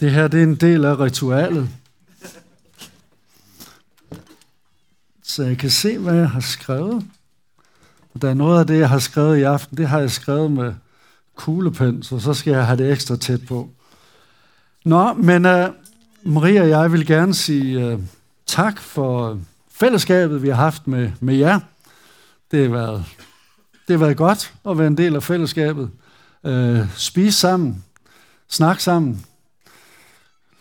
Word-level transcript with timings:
Det 0.00 0.10
her 0.10 0.28
det 0.28 0.38
er 0.38 0.44
en 0.44 0.54
del 0.54 0.84
af 0.84 0.98
ritualet. 0.98 1.68
Så 5.22 5.42
jeg 5.42 5.58
kan 5.58 5.70
se, 5.70 5.98
hvad 5.98 6.14
jeg 6.14 6.30
har 6.30 6.40
skrevet. 6.40 7.06
Der 8.22 8.30
er 8.30 8.34
noget 8.34 8.60
af 8.60 8.66
det, 8.66 8.78
jeg 8.78 8.88
har 8.88 8.98
skrevet 8.98 9.38
i 9.38 9.42
aften, 9.42 9.76
det 9.76 9.88
har 9.88 10.00
jeg 10.00 10.10
skrevet 10.10 10.52
med 10.52 10.74
kuglepen, 11.34 12.02
så 12.02 12.18
så 12.18 12.34
skal 12.34 12.50
jeg 12.50 12.66
have 12.66 12.78
det 12.78 12.92
ekstra 12.92 13.16
tæt 13.16 13.46
på. 13.46 13.70
Nå, 14.84 15.12
men 15.12 15.46
uh, 15.46 15.68
Maria 16.22 16.62
og 16.62 16.68
jeg 16.68 16.92
vil 16.92 17.06
gerne 17.06 17.34
sige 17.34 17.94
uh, 17.94 18.00
tak 18.46 18.80
for 18.80 19.38
fællesskabet, 19.70 20.42
vi 20.42 20.48
har 20.48 20.54
haft 20.54 20.86
med, 20.86 21.12
med 21.20 21.34
jer. 21.34 21.60
Det 22.50 22.62
har, 22.62 22.70
været, 22.70 23.04
det 23.88 23.98
har 23.98 24.04
været 24.04 24.16
godt 24.16 24.54
at 24.68 24.78
være 24.78 24.86
en 24.86 24.96
del 24.96 25.16
af 25.16 25.22
fællesskabet. 25.22 25.90
Øh, 26.44 26.80
uh, 26.80 26.86
spise 26.96 27.38
sammen, 27.38 27.84
snakke 28.48 28.82
sammen, 28.82 29.24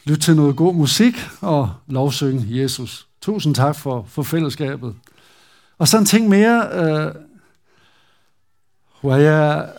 lytte 0.10 0.21
til 0.21 0.36
noget 0.36 0.55
god 0.55 0.76
musik 0.76 1.13
og 1.41 1.70
lovsynge 1.88 2.45
Jesus. 2.49 3.08
Tusind 3.22 3.55
tak 3.55 3.76
for, 3.76 4.05
for 4.09 4.23
fællesskabet. 4.23 4.95
Og 5.77 5.88
så 5.88 5.98
en 5.98 6.05
ting 6.05 6.30
mere, 6.30 6.68
øh, 6.73 7.12
hvor 9.02 9.16
jeg, 9.16 9.70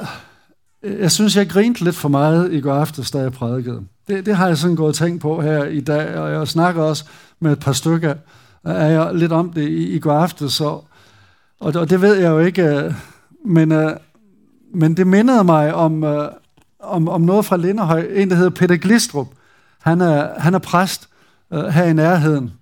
jeg 0.83 1.13
synes, 1.13 1.37
jeg 1.37 1.49
grinte 1.49 1.85
lidt 1.85 1.97
for 1.97 2.09
meget 2.09 2.53
i 2.53 2.61
går 2.61 2.75
aftes, 2.75 3.11
da 3.11 3.19
jeg 3.19 3.33
prædikede. 3.33 3.83
Det, 4.09 4.27
det 4.27 4.37
har 4.37 4.47
jeg 4.47 4.59
sådan 4.59 4.77
gået 4.77 4.89
og 4.89 4.95
tænkt 4.95 5.23
på 5.23 5.43
her 5.43 5.65
i 5.65 5.81
dag, 5.81 6.17
og 6.17 6.33
jeg 6.33 6.49
snakker 6.49 6.83
også 6.83 7.05
med 7.41 7.53
et 7.53 7.61
par 7.61 7.73
stykker 7.73 8.15
af 8.65 8.93
jer 8.93 9.13
lidt 9.13 9.33
om 9.33 9.53
det 9.53 9.69
i, 9.69 9.89
i 9.89 9.99
går 9.99 10.13
aftes, 10.13 10.61
og, 10.61 10.85
og, 11.61 11.73
og 11.77 11.91
det 11.91 12.01
ved 12.01 12.15
jeg 12.15 12.31
jo 12.31 12.39
ikke, 12.39 12.63
øh, 12.63 12.95
men, 13.45 13.73
øh, 13.73 13.93
men 14.75 14.97
det 14.97 15.07
mindede 15.07 15.45
mig 15.45 15.75
om, 15.75 16.05
øh, 16.05 16.29
om, 16.81 17.09
om 17.09 17.21
noget 17.21 17.45
fra 17.45 17.57
Linderhøj, 17.57 18.07
en 18.15 18.31
der 18.31 18.37
hedder 18.37 18.51
Peter 18.51 18.77
Glistrup. 18.77 19.27
Han 19.83 20.01
er, 20.01 20.41
han 20.41 20.55
er 20.55 20.59
præst 20.59 21.09
øh, 21.53 21.65
her 21.65 21.85
i 21.85 21.93
nærheden, 21.93 22.53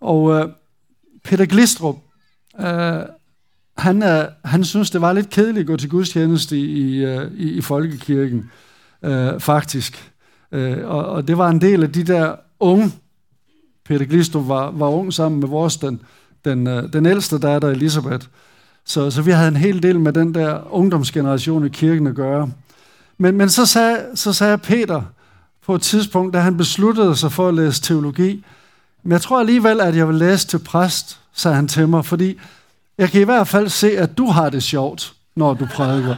og 0.00 0.32
øh, 0.32 0.48
Peter 1.24 1.46
Glistrup, 1.46 1.96
øh, 2.60 3.02
han, 3.78 4.02
uh, 4.02 4.24
han 4.44 4.64
synes, 4.64 4.90
det 4.90 5.00
var 5.00 5.12
lidt 5.12 5.30
kedeligt 5.30 5.60
at 5.60 5.66
gå 5.66 5.76
til 5.76 5.90
gudstjeneste 5.90 6.58
i, 6.58 7.04
øh, 7.04 7.32
i, 7.32 7.50
i 7.50 7.60
folkekirken, 7.60 8.50
øh, 9.02 9.40
faktisk. 9.40 10.12
Øh, 10.52 10.78
og, 10.84 11.06
og 11.06 11.28
det 11.28 11.38
var 11.38 11.48
en 11.48 11.60
del 11.60 11.82
af 11.82 11.92
de 11.92 12.04
der 12.04 12.34
unge, 12.60 12.92
Peter 13.84 14.06
Glistrup 14.06 14.48
var, 14.48 14.70
var 14.70 14.88
ung 14.88 15.12
sammen 15.12 15.40
med 15.40 15.48
vores, 15.48 15.76
den, 15.76 16.00
den, 16.44 16.66
øh, 16.66 16.92
den 16.92 17.06
ældste 17.06 17.38
datter, 17.38 17.68
Elisabeth. 17.68 18.26
Så, 18.84 19.10
så 19.10 19.22
vi 19.22 19.30
havde 19.30 19.48
en 19.48 19.56
hel 19.56 19.82
del 19.82 20.00
med 20.00 20.12
den 20.12 20.34
der 20.34 20.74
ungdomsgeneration 20.74 21.66
i 21.66 21.68
kirken 21.68 22.06
at 22.06 22.14
gøre. 22.14 22.50
Men, 23.18 23.36
men 23.36 23.48
så, 23.48 23.66
sagde, 23.66 23.98
så 24.14 24.32
sagde 24.32 24.58
Peter 24.58 25.02
på 25.68 25.74
et 25.74 25.82
tidspunkt, 25.82 26.34
da 26.34 26.40
han 26.40 26.56
besluttede 26.56 27.16
sig 27.16 27.32
for 27.32 27.48
at 27.48 27.54
læse 27.54 27.82
teologi, 27.82 28.44
men 29.02 29.12
jeg 29.12 29.20
tror 29.20 29.40
alligevel, 29.40 29.80
at 29.80 29.96
jeg 29.96 30.08
vil 30.08 30.16
læse 30.16 30.46
til 30.46 30.58
præst, 30.58 31.20
sagde 31.32 31.54
han 31.54 31.68
til 31.68 31.88
mig, 31.88 32.04
fordi 32.04 32.40
jeg 32.98 33.10
kan 33.10 33.20
i 33.20 33.24
hvert 33.24 33.48
fald 33.48 33.68
se, 33.68 33.98
at 33.98 34.18
du 34.18 34.26
har 34.26 34.50
det 34.50 34.62
sjovt, 34.62 35.12
når 35.36 35.54
du 35.54 35.66
prædiker. 35.74 36.16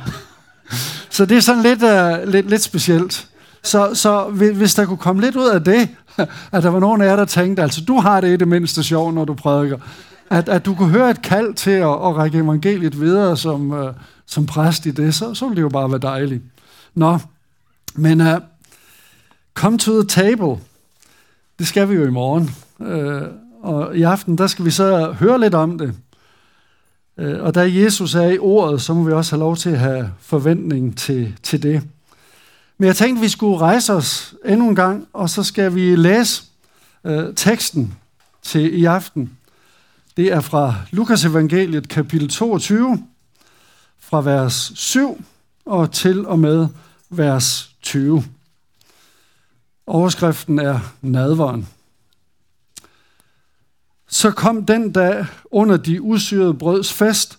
Så 1.10 1.26
det 1.26 1.36
er 1.36 1.40
sådan 1.40 1.62
lidt, 1.62 1.82
uh, 1.82 2.32
lidt, 2.32 2.50
lidt 2.50 2.62
specielt. 2.62 3.28
Så, 3.62 3.94
så 3.94 4.24
hvis 4.54 4.74
der 4.74 4.86
kunne 4.86 4.98
komme 4.98 5.22
lidt 5.22 5.36
ud 5.36 5.48
af 5.48 5.64
det, 5.64 5.88
at 6.52 6.62
der 6.62 6.68
var 6.68 6.80
nogen 6.80 7.00
af 7.00 7.06
jer, 7.06 7.16
der 7.16 7.24
tænkte, 7.24 7.62
altså 7.62 7.84
du 7.84 7.98
har 8.00 8.20
det 8.20 8.32
i 8.32 8.36
det 8.36 8.48
mindste 8.48 8.82
sjovt, 8.82 9.14
når 9.14 9.24
du 9.24 9.34
prædiker, 9.34 9.78
at, 10.30 10.48
at 10.48 10.66
du 10.66 10.74
kunne 10.74 10.90
høre 10.90 11.10
et 11.10 11.22
kald 11.22 11.54
til 11.54 11.70
at, 11.70 11.88
at 11.88 12.16
række 12.16 12.38
evangeliet 12.38 13.00
videre 13.00 13.36
som, 13.36 13.70
uh, 13.70 13.88
som 14.26 14.46
præst 14.46 14.86
i 14.86 14.90
det, 14.90 15.14
så, 15.14 15.34
så 15.34 15.44
ville 15.44 15.56
det 15.56 15.62
jo 15.62 15.68
bare 15.68 15.90
være 15.90 16.00
dejligt. 16.00 16.42
Nå, 16.94 17.18
men 17.94 18.20
uh, 18.20 18.26
come 19.60 19.78
to 19.78 20.02
the 20.02 20.08
table, 20.08 20.62
det 21.58 21.66
skal 21.66 21.88
vi 21.88 21.94
jo 21.94 22.06
i 22.06 22.10
morgen. 22.10 22.50
Uh, 22.78 23.22
og 23.62 23.96
i 23.96 24.02
aften, 24.02 24.38
der 24.38 24.46
skal 24.46 24.64
vi 24.64 24.70
så 24.70 25.12
høre 25.12 25.40
lidt 25.40 25.54
om 25.54 25.78
det. 25.78 25.94
Øh, 27.18 27.42
og 27.42 27.54
da 27.54 27.60
Jesus 27.72 28.14
er 28.14 28.28
i 28.28 28.38
ordet, 28.38 28.82
så 28.82 28.94
må 28.94 29.02
vi 29.02 29.12
også 29.12 29.36
have 29.36 29.40
lov 29.40 29.56
til 29.56 29.70
at 29.70 29.78
have 29.78 30.12
forventning 30.20 30.96
til, 30.98 31.36
til 31.42 31.62
det. 31.62 31.82
Men 32.78 32.86
jeg 32.86 32.96
tænkte, 32.96 33.18
at 33.18 33.22
vi 33.22 33.28
skulle 33.28 33.58
rejse 33.58 33.92
os 33.92 34.34
endnu 34.44 34.68
en 34.68 34.74
gang, 34.74 35.08
og 35.12 35.30
så 35.30 35.42
skal 35.42 35.74
vi 35.74 35.96
læse 35.96 36.42
øh, 37.04 37.34
teksten 37.36 37.94
til 38.42 38.80
i 38.80 38.84
aften. 38.84 39.30
Det 40.16 40.32
er 40.32 40.40
fra 40.40 40.74
Lukas 40.90 41.24
evangeliet 41.24 41.88
kapitel 41.88 42.28
22, 42.28 43.04
fra 43.98 44.20
vers 44.20 44.72
7 44.74 45.24
og 45.66 45.92
til 45.92 46.26
og 46.26 46.38
med 46.38 46.68
vers 47.10 47.70
20. 47.82 48.24
Overskriften 49.90 50.58
er 50.58 50.80
nadvaren. 51.02 51.68
Så 54.08 54.30
kom 54.30 54.66
den 54.66 54.92
dag 54.92 55.26
under 55.50 55.76
de 55.76 56.02
usyrede 56.02 56.54
brøds 56.54 56.92
fest, 56.92 57.38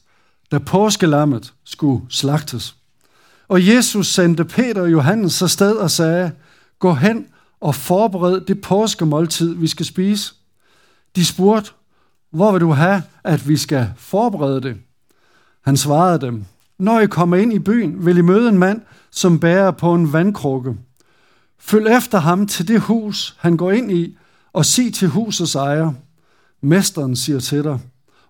da 0.51 0.59
påskelammet 0.59 1.53
skulle 1.63 2.06
slagtes. 2.09 2.75
Og 3.47 3.67
Jesus 3.67 4.07
sendte 4.07 4.45
Peter 4.45 4.81
og 4.81 4.91
Johannes 4.91 5.41
afsted 5.41 5.75
og 5.75 5.91
sagde, 5.91 6.31
gå 6.79 6.94
hen 6.94 7.25
og 7.62 7.75
forbered 7.75 8.41
det 8.41 8.62
påskemåltid, 8.62 9.56
vi 9.56 9.68
skal 9.68 9.85
spise. 9.85 10.33
De 11.16 11.25
spurgte, 11.25 11.72
hvor 12.31 12.51
vil 12.51 12.62
du 12.62 12.72
have, 12.72 13.03
at 13.23 13.47
vi 13.47 13.57
skal 13.57 13.91
forberede 13.97 14.62
det? 14.62 14.78
Han 15.62 15.78
svarede 15.78 16.22
dem, 16.22 16.45
når 16.79 17.00
I 17.00 17.07
kommer 17.07 17.38
ind 17.38 17.53
i 17.53 17.59
byen, 17.59 18.06
vil 18.06 18.18
I 18.18 18.22
møde 18.22 18.50
en 18.50 18.57
mand, 18.57 18.81
som 19.12 19.39
bærer 19.39 19.72
på 19.72 19.94
en 19.94 20.13
vandkrukke. 20.13 20.75
Følg 21.61 21.88
efter 21.88 22.19
ham 22.19 22.47
til 22.47 22.67
det 22.67 22.81
hus, 22.81 23.35
han 23.39 23.57
går 23.57 23.72
ind 23.72 23.91
i, 23.91 24.17
og 24.53 24.66
sig 24.66 24.94
til 24.94 25.07
husets 25.07 25.55
ejer– 25.55 25.94
Mesteren 26.61 27.16
siger 27.16 27.39
til 27.39 27.63
dig, 27.63 27.79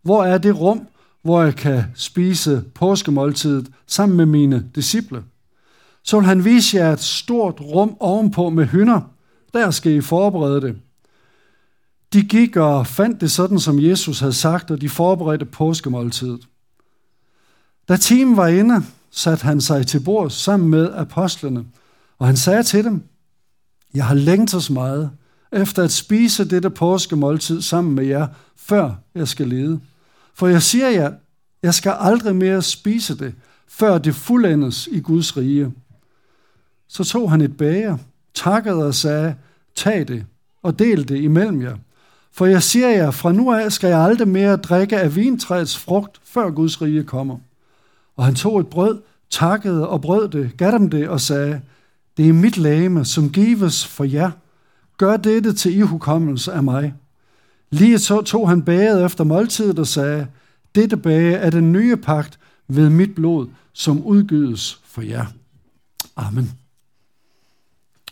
hvor 0.01 0.23
er 0.23 0.37
det 0.37 0.59
rum, 0.59 0.87
hvor 1.21 1.43
jeg 1.43 1.55
kan 1.55 1.83
spise 1.95 2.63
påskemåltidet 2.75 3.71
sammen 3.87 4.17
med 4.17 4.25
mine 4.25 4.69
disciple? 4.75 5.23
Så 6.03 6.19
vil 6.19 6.25
han 6.25 6.45
vise 6.45 6.77
jer 6.77 6.93
et 6.93 6.99
stort 6.99 7.61
rum 7.61 7.97
ovenpå 7.99 8.49
med 8.49 8.65
hynder. 8.65 9.01
Der 9.53 9.71
skal 9.71 9.91
I 9.91 10.01
forberede 10.01 10.61
det. 10.61 10.77
De 12.13 12.21
gik 12.21 12.55
og 12.55 12.87
fandt 12.87 13.21
det 13.21 13.31
sådan, 13.31 13.59
som 13.59 13.79
Jesus 13.79 14.19
havde 14.19 14.33
sagt, 14.33 14.71
og 14.71 14.81
de 14.81 14.89
forberedte 14.89 15.45
påskemåltidet. 15.45 16.47
Da 17.89 17.97
timen 17.97 18.37
var 18.37 18.47
inde, 18.47 18.83
satte 19.11 19.43
han 19.43 19.61
sig 19.61 19.87
til 19.87 19.99
bord 19.99 20.29
sammen 20.29 20.69
med 20.69 20.89
apostlene, 20.93 21.65
og 22.19 22.27
han 22.27 22.37
sagde 22.37 22.63
til 22.63 22.83
dem, 22.83 23.03
jeg 23.93 24.05
har 24.05 24.15
længtes 24.15 24.69
meget 24.69 25.11
efter 25.51 25.83
at 25.83 25.91
spise 25.91 26.49
dette 26.49 26.69
påskemåltid 26.69 27.61
sammen 27.61 27.95
med 27.95 28.05
jer, 28.05 28.27
før 28.55 28.93
jeg 29.15 29.27
skal 29.27 29.47
lede. 29.47 29.79
For 30.33 30.47
jeg 30.47 30.61
siger 30.61 30.89
jer, 30.89 31.11
jeg 31.63 31.73
skal 31.73 31.95
aldrig 31.99 32.35
mere 32.35 32.61
spise 32.61 33.17
det, 33.17 33.33
før 33.67 33.97
det 33.97 34.15
fuldendes 34.15 34.87
i 34.91 34.99
Guds 34.99 35.37
rige. 35.37 35.71
Så 36.87 37.03
tog 37.03 37.31
han 37.31 37.41
et 37.41 37.57
bager, 37.57 37.97
takkede 38.33 38.85
og 38.85 38.95
sagde, 38.95 39.35
tag 39.75 40.07
det 40.07 40.25
og 40.63 40.79
del 40.79 41.07
det 41.07 41.21
imellem 41.21 41.61
jer. 41.61 41.75
For 42.31 42.45
jeg 42.45 42.63
siger 42.63 42.89
jer, 42.89 43.11
fra 43.11 43.31
nu 43.31 43.53
af 43.53 43.71
skal 43.71 43.87
jeg 43.87 43.99
aldrig 43.99 44.27
mere 44.27 44.57
drikke 44.57 44.99
af 44.99 45.15
vintræets 45.15 45.77
frugt, 45.77 46.21
før 46.23 46.49
Guds 46.49 46.81
rige 46.81 47.03
kommer. 47.03 47.37
Og 48.17 48.25
han 48.25 48.35
tog 48.35 48.59
et 48.59 48.67
brød, 48.67 49.01
takkede 49.29 49.89
og 49.89 50.01
brød 50.01 50.29
det, 50.29 50.57
gav 50.57 50.71
dem 50.71 50.89
det 50.89 51.09
og 51.09 51.21
sagde, 51.21 51.61
det 52.17 52.29
er 52.29 52.33
mit 52.33 52.57
læme, 52.57 53.05
som 53.05 53.31
gives 53.31 53.87
for 53.87 54.03
jer. 54.03 54.31
Gør 54.97 55.17
dette 55.17 55.53
til 55.53 55.77
ihukommelse 55.77 56.53
af 56.53 56.63
mig. 56.63 56.93
Lige 57.69 57.99
så 57.99 58.21
tog 58.21 58.49
han 58.49 58.61
baget 58.61 59.05
efter 59.05 59.23
måltidet 59.23 59.79
og 59.79 59.87
sagde, 59.87 60.27
dette 60.75 60.97
bage 60.97 61.33
er 61.33 61.49
den 61.49 61.71
nye 61.71 61.97
pagt 61.97 62.39
ved 62.67 62.89
mit 62.89 63.15
blod, 63.15 63.47
som 63.73 64.03
udgydes 64.05 64.81
for 64.85 65.01
jer. 65.01 65.25
Amen. 66.15 66.51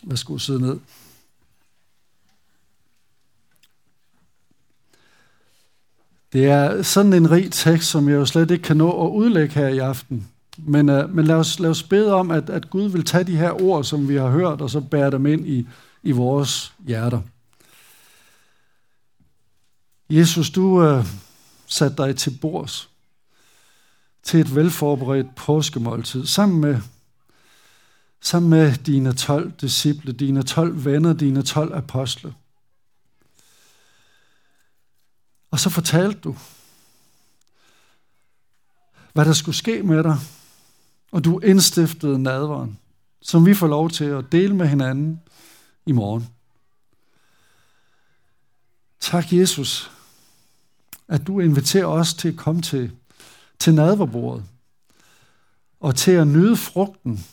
Værsgo 0.03 0.37
sidde 0.37 0.61
ned. 0.61 0.79
Det 6.33 6.45
er 6.45 6.81
sådan 6.81 7.13
en 7.13 7.31
rig 7.31 7.51
tekst, 7.51 7.89
som 7.89 8.09
jeg 8.09 8.15
jo 8.15 8.25
slet 8.25 8.51
ikke 8.51 8.63
kan 8.63 8.77
nå 8.77 9.05
at 9.05 9.11
udlægge 9.11 9.53
her 9.53 9.67
i 9.67 9.77
aften. 9.77 10.27
Men, 10.65 10.89
uh, 10.89 11.15
men 11.15 11.25
lad, 11.25 11.35
os, 11.35 11.59
lad 11.59 11.69
os 11.69 11.83
bede 11.83 12.13
om, 12.13 12.31
at, 12.31 12.49
at 12.49 12.69
Gud 12.69 12.89
vil 12.89 13.05
tage 13.05 13.23
de 13.23 13.37
her 13.37 13.61
ord, 13.61 13.83
som 13.83 14.07
vi 14.07 14.15
har 14.15 14.29
hørt, 14.29 14.61
og 14.61 14.69
så 14.69 14.81
bære 14.81 15.11
dem 15.11 15.25
ind 15.25 15.47
i, 15.47 15.67
i 16.03 16.11
vores 16.11 16.73
hjerter. 16.87 17.21
Jesus, 20.09 20.49
du 20.49 20.61
uh, 20.61 21.05
satte 21.67 22.03
dig 22.03 22.15
til 22.15 22.37
bords 22.41 22.89
til 24.23 24.39
et 24.39 24.55
velforberedt 24.55 25.35
påskemåltid, 25.35 26.25
sammen 26.25 26.61
med, 26.61 26.81
sammen 28.21 28.49
med 28.49 28.77
dine 28.77 29.13
12 29.13 29.51
disciple, 29.61 30.13
dine 30.13 30.43
12 30.43 30.85
venner, 30.85 31.13
dine 31.13 31.41
12 31.41 31.73
apostle. 31.75 32.33
Og 35.51 35.59
så 35.59 35.69
fortalte 35.69 36.19
du, 36.19 36.35
hvad 39.13 39.25
der 39.25 39.33
skulle 39.33 39.55
ske 39.55 39.83
med 39.83 40.03
dig, 40.03 40.17
og 41.11 41.25
du 41.25 41.39
indstiftede 41.39 42.19
nadveren, 42.19 42.79
som 43.21 43.45
vi 43.45 43.53
får 43.53 43.67
lov 43.67 43.89
til 43.89 44.05
at 44.05 44.31
dele 44.31 44.55
med 44.55 44.67
hinanden, 44.67 45.21
i 45.85 45.91
morgen. 45.91 46.27
Tak, 48.99 49.33
Jesus, 49.33 49.91
at 51.07 51.27
du 51.27 51.39
inviterer 51.39 51.85
os 51.85 52.13
til 52.13 52.27
at 52.27 52.37
komme 52.37 52.61
til, 52.61 52.91
til 53.59 53.75
nadverbordet 53.75 54.45
og 55.79 55.95
til 55.95 56.11
at 56.11 56.27
nyde 56.27 56.57
frugten 56.57 57.25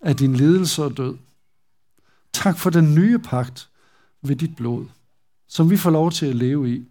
af 0.00 0.16
din 0.16 0.36
lidelse 0.36 0.84
og 0.84 0.96
død. 0.96 1.16
Tak 2.32 2.58
for 2.58 2.70
den 2.70 2.94
nye 2.94 3.18
pagt 3.18 3.68
ved 4.22 4.36
dit 4.36 4.56
blod, 4.56 4.86
som 5.48 5.70
vi 5.70 5.76
får 5.76 5.90
lov 5.90 6.10
til 6.10 6.26
at 6.26 6.36
leve 6.36 6.74
i. 6.74 6.86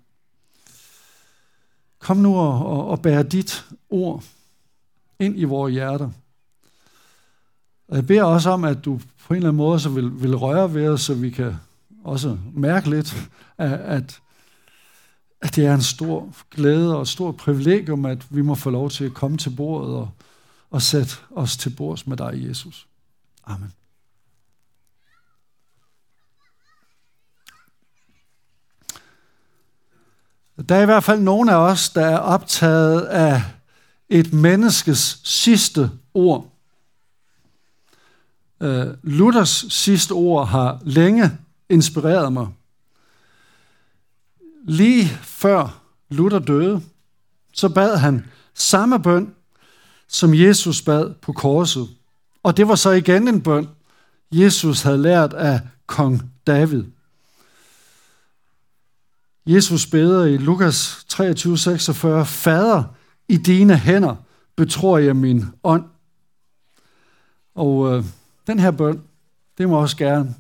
Kom 2.00 2.18
nu 2.18 2.36
og, 2.36 2.66
og, 2.66 2.88
og 2.88 3.02
bær 3.02 3.24
dit 3.24 3.66
ord 3.90 4.24
ind 5.20 5.40
i 5.40 5.44
vores 5.44 5.74
hjerter. 5.74 6.12
Og 7.92 7.98
jeg 7.98 8.08
beder 8.08 8.24
også 8.24 8.50
om, 8.50 8.64
at 8.64 8.86
du 8.86 9.00
på 9.28 9.34
en 9.34 9.36
eller 9.36 9.50
anden 9.50 9.58
måde 9.58 9.80
så 9.80 9.90
vil, 9.90 10.22
vil 10.22 10.36
røre 10.36 10.74
ved 10.74 10.90
os, 10.90 11.02
så 11.02 11.14
vi 11.14 11.30
kan 11.30 11.56
også 12.04 12.38
mærke 12.54 12.90
lidt, 12.90 13.30
at, 13.58 13.72
at, 13.72 14.22
at 15.42 15.56
det 15.56 15.66
er 15.66 15.74
en 15.74 15.82
stor 15.82 16.34
glæde 16.52 16.96
og 16.96 17.02
et 17.02 17.08
stort 17.08 17.38
privilegium, 17.38 18.06
at 18.06 18.26
vi 18.30 18.42
må 18.42 18.56
få 18.56 18.70
lov 18.70 18.90
til 18.90 19.06
at 19.06 19.14
komme 19.14 19.38
til 19.38 19.50
bordet 19.50 19.96
og, 19.96 20.10
og 20.70 20.82
sætte 20.82 21.14
os 21.32 21.58
til 21.58 21.70
bords 21.70 22.08
med 22.08 22.18
dig, 22.18 22.48
Jesus. 22.50 22.88
Amen. 23.46 23.74
Der 30.70 30.76
er 30.76 30.82
i 30.82 30.86
hvert 30.86 31.04
fald 31.04 31.22
nogle 31.22 31.52
af 31.52 31.56
os, 31.56 31.90
der 31.90 32.06
er 32.06 32.18
optaget 32.18 33.02
af 33.02 33.44
et 34.10 34.34
menneskes 34.34 35.22
sidste 35.24 35.92
ord. 36.14 36.51
Uh, 38.62 38.94
Luthers 39.04 39.66
sidste 39.70 40.12
ord 40.12 40.48
har 40.48 40.80
længe 40.84 41.32
inspireret 41.70 42.34
mig. 42.34 42.48
Lige 44.64 45.08
før 45.22 45.82
Luther 46.10 46.40
døde, 46.40 46.82
så 47.54 47.70
bad 47.70 47.98
han 47.98 48.26
samme 48.54 49.00
bøn, 49.00 49.34
som 50.08 50.34
Jesus 50.34 50.82
bad 50.82 51.14
på 51.22 51.34
korset. 51.34 51.90
Og 52.44 52.58
det 52.58 52.68
var 52.68 52.76
så 52.76 52.90
igen 52.90 53.28
en 53.28 53.42
bøn, 53.42 53.70
Jesus 54.32 54.82
havde 54.82 55.02
lært 55.02 55.34
af 55.34 55.60
kong 55.86 56.32
David. 56.48 56.84
Jesus 59.46 59.88
beder 59.88 60.26
i 60.26 60.38
Lukas 60.38 61.06
23:46, 61.14 62.24
Fader, 62.24 62.84
i 63.28 63.38
dine 63.38 63.78
hænder 63.78 64.16
betror 64.56 64.98
jeg 64.98 65.16
min 65.16 65.46
ånd. 65.64 65.84
Og 67.56 67.94
øh, 67.94 68.04
den 68.48 68.60
her 68.60 68.72
bøn, 68.72 69.02
det 69.58 69.70
må 69.70 69.82
også 69.82 69.98
gerne 69.98 70.36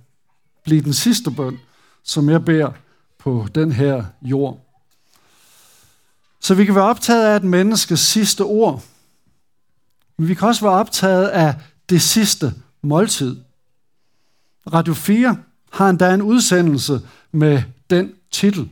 blive 0.63 0.81
den 0.81 0.93
sidste 0.93 1.31
bøn, 1.31 1.59
som 2.03 2.29
jeg 2.29 2.45
beder 2.45 2.71
på 3.17 3.47
den 3.55 3.71
her 3.71 4.05
jord. 4.21 4.67
Så 6.39 6.55
vi 6.55 6.65
kan 6.65 6.75
være 6.75 6.83
optaget 6.83 7.25
af 7.25 7.35
et 7.35 7.43
menneskes 7.43 7.99
sidste 7.99 8.41
ord, 8.41 8.83
men 10.17 10.27
vi 10.27 10.33
kan 10.33 10.47
også 10.47 10.61
være 10.61 10.73
optaget 10.73 11.27
af 11.27 11.55
det 11.89 12.01
sidste 12.01 12.53
måltid. 12.81 13.35
Radio 14.73 14.93
4 14.93 15.37
har 15.71 15.89
endda 15.89 16.13
en 16.13 16.21
udsendelse 16.21 17.01
med 17.31 17.63
den 17.89 18.13
titel. 18.31 18.69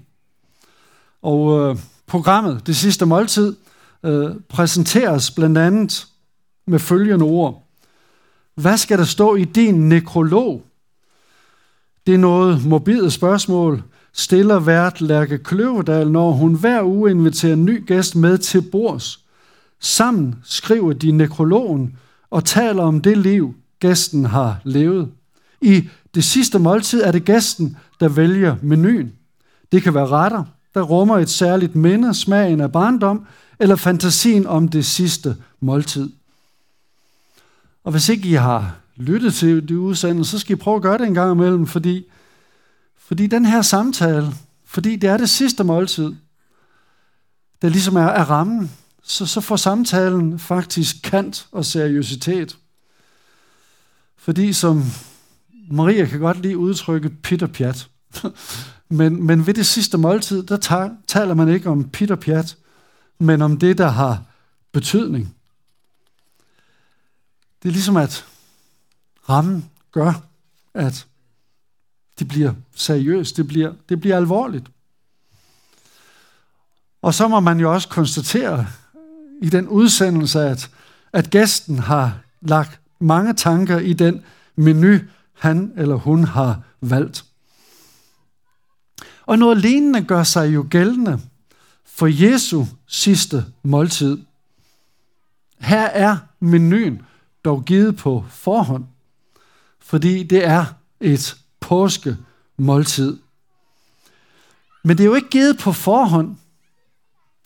Og 1.22 1.60
øh, 1.60 1.78
programmet, 2.08 2.68
det 2.68 2.76
sidste 2.76 3.06
måltid, 3.06 3.56
øh, 4.04 4.36
præsenteres 4.50 5.32
blandt 5.32 5.58
andet 5.58 6.08
med 6.68 6.80
følgende 6.80 7.26
ord. 7.26 7.69
Hvad 8.62 8.78
skal 8.78 8.98
der 8.98 9.04
stå 9.04 9.36
i 9.36 9.44
din 9.44 9.90
nekrolog? 9.90 10.64
Det 12.08 12.14
er 12.14 12.18
noget 12.18 12.66
morbide 12.66 13.12
spørgsmål, 13.12 13.84
stiller 14.14 14.60
vært 14.60 15.02
Lærke 15.02 15.38
Kløvedal, 15.38 16.12
når 16.12 16.32
hun 16.32 16.54
hver 16.54 16.84
uge 16.84 17.12
inviterer 17.12 17.54
en 17.54 17.66
ny 17.66 17.86
gæst 17.88 18.16
med 18.16 18.38
til 18.38 18.62
bords. 18.62 19.26
Sammen 19.80 20.36
skriver 20.44 20.94
de 20.94 21.12
nekrologen 21.12 21.98
og 22.30 22.46
taler 22.46 22.84
om 22.84 23.02
det 23.02 23.18
liv, 23.18 23.56
gæsten 23.80 24.26
har 24.26 24.60
levet. 24.64 25.12
I 25.62 25.90
det 26.16 26.24
sidste 26.24 26.60
måltid 26.60 27.02
er 27.02 27.12
det 27.12 27.26
gæsten, 27.26 27.78
der 28.00 28.10
vælger 28.10 28.56
menuen. 28.62 29.12
Det 29.72 29.84
kan 29.84 29.94
være 29.94 30.08
retter, 30.08 30.44
der 30.74 30.82
rummer 30.82 31.18
et 31.18 31.30
særligt 31.30 31.76
minde, 31.76 32.14
smagen 32.14 32.62
af 32.62 32.72
barndom, 32.72 33.26
eller 33.60 33.76
fantasien 33.76 34.48
om 34.48 34.68
det 34.68 34.86
sidste 34.86 35.36
måltid. 35.60 36.10
Og 37.84 37.92
hvis 37.92 38.10
ikke 38.10 38.30
I 38.30 38.34
har 38.34 38.80
lyttet 38.96 39.34
til 39.34 39.70
de 39.70 39.80
udsendelser, 39.80 40.32
så 40.32 40.40
skal 40.40 40.56
I 40.56 40.60
prøve 40.60 40.76
at 40.76 40.82
gøre 40.82 40.98
det 40.98 41.08
en 41.08 41.14
gang 41.14 41.32
imellem, 41.32 41.68
fordi, 41.68 42.06
fordi 42.98 43.28
den 43.28 43.46
her 43.46 43.62
samtale, 43.62 44.34
fordi 44.66 44.96
det 44.96 45.10
er 45.10 45.18
det 45.18 45.30
sidste 45.30 45.64
måltid, 45.64 46.14
der 47.62 47.70
ligesom 47.70 47.96
er, 47.96 48.06
er 48.06 48.24
rammen, 48.24 48.72
så, 49.04 49.26
så 49.26 49.42
får 49.42 49.56
samtalen 49.56 50.40
faktisk 50.40 50.96
kant 51.04 51.48
og 51.52 51.66
seriøsitet. 51.66 52.58
Fordi 54.18 54.54
som 54.54 54.84
Maria 55.72 56.06
kan 56.06 56.20
godt 56.20 56.42
lige 56.42 56.58
udtrykke 56.58 57.10
pit 57.10 57.44
og 57.44 57.52
pjat. 57.52 57.90
men, 58.90 59.24
men 59.24 59.48
ved 59.48 59.54
det 59.54 59.66
sidste 59.66 59.98
måltid, 59.98 60.44
der 60.44 60.90
taler 61.08 61.34
man 61.34 61.50
ikke 61.50 61.70
om 61.70 61.90
pit 61.90 62.12
og 62.12 62.20
pjat, 62.20 62.58
men 63.20 63.42
om 63.42 63.58
det, 63.58 63.78
der 63.78 63.88
har 63.88 64.24
betydning. 64.72 65.36
Det 67.64 67.70
er 67.70 67.74
ligesom, 67.74 67.98
at 67.98 68.26
rammen 69.30 69.70
gør, 69.92 70.14
at 70.74 71.08
det 72.20 72.28
bliver 72.28 72.54
seriøst, 72.76 73.38
det 73.38 73.48
bliver, 73.48 73.74
det 73.90 74.02
bliver 74.02 74.18
alvorligt. 74.18 74.66
Og 77.02 77.14
så 77.14 77.28
må 77.28 77.40
man 77.40 77.60
jo 77.60 77.74
også 77.74 77.90
konstatere 77.90 78.68
i 79.42 79.50
den 79.50 79.68
udsendelse, 79.68 80.40
at, 80.42 80.70
at 81.14 81.30
gæsten 81.30 81.80
har 81.80 82.20
lagt 82.42 82.80
mange 83.00 83.34
tanker 83.34 83.80
i 83.80 83.94
den 83.94 84.24
menu, 84.56 85.00
han 85.34 85.74
eller 85.78 85.96
hun 85.96 86.24
har 86.24 86.62
valgt. 86.82 87.26
Og 89.26 89.40
noget 89.40 89.58
lignende 89.58 90.04
gør 90.04 90.24
sig 90.24 90.54
jo 90.54 90.68
gældende 90.70 91.20
for 91.86 92.08
Jesu 92.08 92.66
sidste 92.88 93.46
måltid. 93.64 94.18
Her 95.60 95.86
er 95.86 96.18
menuen 96.40 97.02
dog 97.46 97.66
givet 97.66 97.98
på 97.98 98.26
forhånd, 98.30 98.86
fordi 99.80 100.24
det 100.24 100.46
er 100.46 100.66
et 101.00 101.38
påske 101.60 102.18
måltid. 102.58 103.18
Men 104.84 104.98
det 104.98 105.04
er 105.04 105.08
jo 105.08 105.16
ikke 105.16 105.30
givet 105.30 105.58
på 105.58 105.72
forhånd, 105.72 106.36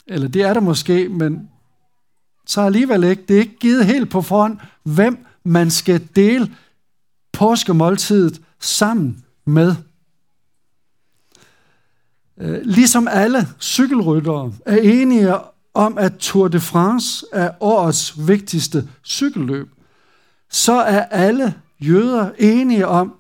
eller 0.07 0.27
det 0.27 0.41
er 0.41 0.53
det 0.53 0.63
måske, 0.63 1.09
men 1.09 1.49
så 2.45 2.61
alligevel 2.61 3.03
ikke. 3.03 3.23
Det 3.27 3.35
er 3.35 3.39
ikke 3.39 3.59
givet 3.59 3.85
helt 3.85 4.09
på 4.09 4.21
forhånd, 4.21 4.57
hvem 4.83 5.25
man 5.43 5.71
skal 5.71 6.07
dele 6.15 6.55
påskemåltidet 7.31 8.41
sammen 8.59 9.25
med. 9.45 9.75
Øh, 12.37 12.61
ligesom 12.63 13.07
alle 13.11 13.47
cykelryttere 13.59 14.53
er 14.65 14.77
enige 14.77 15.33
om, 15.73 15.97
at 15.97 16.13
Tour 16.19 16.47
de 16.47 16.59
France 16.59 17.25
er 17.33 17.51
årets 17.59 18.27
vigtigste 18.27 18.89
cykelløb, 19.03 19.69
så 20.53 20.73
er 20.73 21.05
alle 21.05 21.61
jøder 21.79 22.31
enige 22.39 22.87
om, 22.87 23.15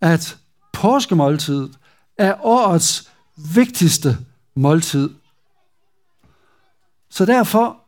at 0.00 0.38
påskemåltidet 0.72 1.78
er 2.18 2.34
årets 2.40 3.10
vigtigste 3.36 4.18
måltid. 4.54 5.10
Så 7.10 7.24
derfor 7.24 7.80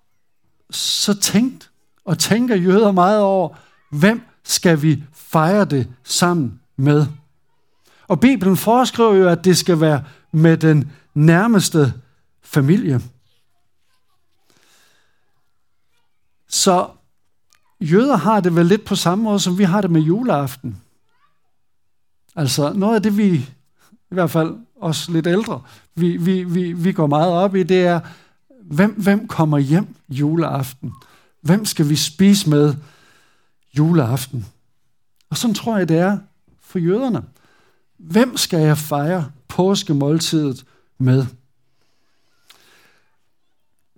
så 0.71 1.21
tænkt 1.21 1.71
og 2.05 2.19
tænker 2.19 2.57
jøder 2.57 2.93
meget 2.93 3.21
over, 3.21 3.57
hvem 3.91 4.23
skal 4.45 4.83
vi 4.83 5.05
fejre 5.13 5.65
det 5.65 5.93
sammen 6.05 6.61
med? 6.77 7.07
Og 8.09 8.21
Bibelen 8.21 8.57
foreskriver 8.57 9.15
jo, 9.15 9.29
at 9.29 9.45
det 9.45 9.57
skal 9.57 9.81
være 9.81 10.05
med 10.33 10.57
den 10.57 10.93
nærmeste 11.15 11.93
familie. 12.43 13.01
Så 16.49 16.91
jøder 17.81 18.17
har 18.17 18.41
det 18.41 18.57
vel 18.57 18.67
lidt 18.67 18.85
på 18.85 18.95
samme 18.97 19.25
måde, 19.25 19.41
som 19.41 19.59
vi 19.59 19.65
har 19.65 19.81
det 19.81 19.91
med 19.91 20.01
juleaften. 20.01 20.77
Altså 22.37 22.73
noget 22.73 22.95
af 22.95 23.03
det, 23.03 23.17
vi, 23.17 23.35
i 24.11 24.15
hvert 24.15 24.31
fald 24.31 24.55
os 24.81 25.09
lidt 25.09 25.27
ældre, 25.27 25.63
vi, 25.95 26.17
vi, 26.17 26.45
vi, 26.45 26.73
vi 26.73 26.93
går 26.93 27.07
meget 27.07 27.33
op 27.33 27.55
i, 27.55 27.63
det 27.63 27.87
er, 27.87 28.01
hvem, 28.63 29.03
hvem 29.03 29.29
kommer 29.29 29.59
hjem 29.59 29.97
juleaften? 30.09 30.93
Hvem 31.41 31.65
skal 31.65 31.89
vi 31.89 31.97
spise 31.97 32.51
med 32.51 32.75
juleaften? 33.79 34.47
Og 35.31 35.37
sådan 35.37 35.55
tror 35.55 35.77
jeg, 35.77 35.89
det 35.89 35.99
er 35.99 36.19
for 36.61 36.79
jøderne. 36.79 37.23
Hvem 37.97 38.37
skal 38.37 38.61
jeg 38.61 38.79
fejre 38.79 39.31
påskemåltidet 39.49 40.65
med? 40.99 41.27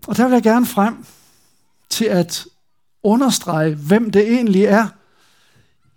Og 0.06 0.16
der 0.16 0.24
vil 0.24 0.32
jeg 0.32 0.42
gerne 0.42 0.66
frem 0.66 1.04
til 1.88 2.04
at 2.04 2.46
understrege, 3.02 3.74
hvem 3.74 4.10
det 4.10 4.32
egentlig 4.32 4.64
er, 4.64 4.88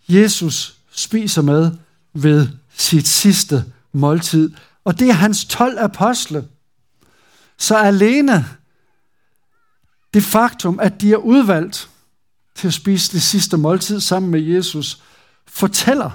Jesus 0.10 0.76
spiser 0.92 1.42
med 1.42 1.72
ved 2.14 2.48
sit 2.76 3.08
sidste 3.08 3.66
måltid. 3.94 4.52
Og 4.84 5.00
det 5.00 5.10
er 5.10 5.14
hans 5.14 5.46
12 5.46 5.80
apostle. 5.80 6.48
Så 7.58 7.76
alene 7.76 8.46
det 10.14 10.24
faktum, 10.24 10.80
at 10.80 11.02
de 11.02 11.14
er 11.14 11.18
udvalgt 11.18 11.90
til 12.56 12.68
at 12.68 12.74
spise 12.74 13.12
det 13.12 13.22
sidste 13.22 13.58
måltid 13.58 14.00
sammen 14.00 14.32
med 14.32 14.42
Jesus, 14.42 15.02
fortæller, 15.48 16.12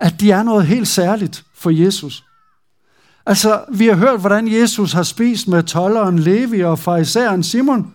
at 0.00 0.20
de 0.20 0.30
er 0.30 0.42
noget 0.42 0.66
helt 0.66 0.88
særligt 0.88 1.44
for 1.54 1.70
Jesus. 1.70 2.24
Altså, 3.26 3.64
vi 3.68 3.86
har 3.86 3.94
hørt, 3.94 4.20
hvordan 4.20 4.48
Jesus 4.48 4.92
har 4.92 5.02
spist 5.02 5.48
med 5.48 5.62
tolleren 5.62 6.18
Levi 6.18 6.64
og 6.64 6.78
farisæeren 6.78 7.42
Simon. 7.42 7.94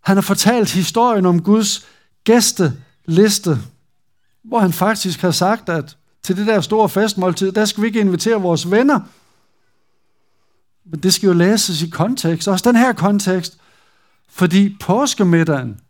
Han 0.00 0.16
har 0.16 0.22
fortalt 0.22 0.72
historien 0.72 1.26
om 1.26 1.42
Guds 1.42 1.86
gæsteliste, 2.24 3.58
hvor 4.42 4.58
han 4.58 4.72
faktisk 4.72 5.20
har 5.20 5.30
sagt, 5.30 5.68
at 5.68 5.96
til 6.22 6.36
det 6.36 6.46
der 6.46 6.60
store 6.60 6.88
festmåltid, 6.88 7.52
der 7.52 7.64
skal 7.64 7.82
vi 7.82 7.86
ikke 7.86 8.00
invitere 8.00 8.42
vores 8.42 8.70
venner. 8.70 9.00
Men 10.84 11.00
det 11.00 11.14
skal 11.14 11.26
jo 11.26 11.32
læses 11.32 11.82
i 11.82 11.88
kontekst, 11.88 12.48
også 12.48 12.68
den 12.70 12.76
her 12.76 12.92
kontekst. 12.92 13.58
Fordi 14.28 14.76
påskemiddagen 14.80 15.80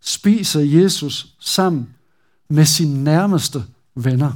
spiser 0.00 0.60
Jesus 0.60 1.26
sammen 1.40 1.94
med 2.48 2.64
sine 2.64 3.04
nærmeste 3.04 3.64
venner. 3.94 4.32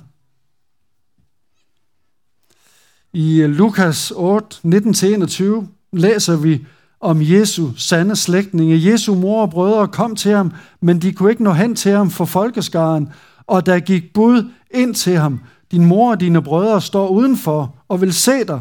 I 3.13 3.43
Lukas 3.43 4.13
8, 4.17 4.57
19-21 5.63 5.67
læser 5.93 6.37
vi 6.37 6.67
om 7.01 7.19
Jesu 7.21 7.69
sande 7.77 8.17
slægtninge. 8.17 8.91
Jesu 8.91 9.15
mor 9.15 9.43
og 9.43 9.51
brødre 9.51 9.89
kom 9.89 10.17
til 10.17 10.33
ham, 10.33 10.53
men 10.81 11.03
de 11.03 11.13
kunne 11.13 11.31
ikke 11.31 11.43
nå 11.43 11.53
hen 11.53 11.75
til 11.77 11.93
ham 11.93 12.11
for 12.11 12.25
folkeskaren, 12.25 13.13
og 13.47 13.67
der 13.67 13.81
gik 13.81 14.13
bud 14.13 14.51
ind 14.71 14.95
til 14.95 15.17
ham. 15.17 15.41
Din 15.71 15.85
mor 15.85 16.11
og 16.11 16.21
dine 16.21 16.43
brødre 16.43 16.81
står 16.81 17.09
udenfor 17.09 17.75
og 17.89 18.01
vil 18.01 18.13
se 18.13 18.45
dig. 18.45 18.61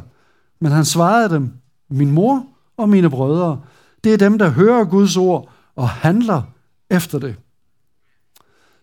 Men 0.62 0.72
han 0.72 0.86
svarede 0.86 1.30
dem, 1.30 1.52
min 1.90 2.12
mor 2.12 2.46
og 2.78 2.90
mine 2.90 3.10
brødre, 3.10 3.62
det 4.04 4.14
er 4.14 4.18
dem, 4.18 4.38
der 4.38 4.50
hører 4.50 4.86
Guds 4.86 5.18
ord 5.18 5.50
og 5.76 5.90
handler 5.90 6.42
efter 6.90 7.20
det. 7.20 7.36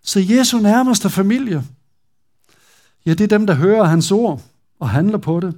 Så 0.02 0.20
Jesu 0.20 0.58
nærmeste 0.58 1.10
familie, 1.10 1.64
ja, 3.06 3.10
det 3.10 3.20
er 3.20 3.38
dem, 3.38 3.46
der 3.46 3.54
hører 3.54 3.84
hans 3.84 4.12
ord 4.12 4.40
og 4.80 4.88
handler 4.88 5.18
på 5.18 5.40
det. 5.40 5.54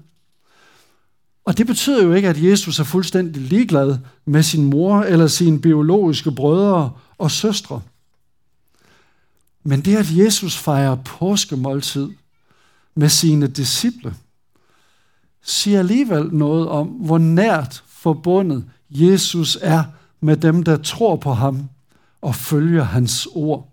Og 1.49 1.59
det 1.59 1.67
betyder 1.67 2.05
jo 2.05 2.13
ikke, 2.13 2.29
at 2.29 2.43
Jesus 2.43 2.79
er 2.79 2.85
fuldstændig 2.85 3.43
ligeglad 3.43 3.99
med 4.25 4.43
sin 4.43 4.65
mor 4.65 5.03
eller 5.03 5.27
sine 5.27 5.61
biologiske 5.61 6.33
brødre 6.33 6.93
og 7.19 7.31
søstre. 7.31 7.83
Men 9.63 9.81
det, 9.81 9.97
at 9.97 10.17
Jesus 10.17 10.57
fejrer 10.57 10.95
påskemåltid 10.95 12.11
med 12.95 13.09
sine 13.09 13.47
disciple, 13.47 14.15
siger 15.43 15.79
alligevel 15.79 16.35
noget 16.35 16.69
om, 16.69 16.87
hvor 16.87 17.19
nært 17.19 17.85
forbundet 17.87 18.65
Jesus 18.91 19.59
er 19.63 19.85
med 20.21 20.37
dem, 20.37 20.63
der 20.63 20.77
tror 20.77 21.17
på 21.17 21.33
ham 21.33 21.69
og 22.21 22.35
følger 22.35 22.83
hans 22.83 23.29
ord. 23.35 23.73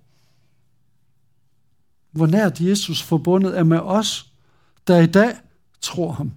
Hvor 2.12 2.28
nært 2.28 2.60
Jesus 2.60 3.02
forbundet 3.02 3.58
er 3.58 3.64
med 3.64 3.80
os, 3.80 4.32
der 4.88 5.00
i 5.00 5.08
dag 5.08 5.34
tror 5.82 6.12
ham. 6.12 6.32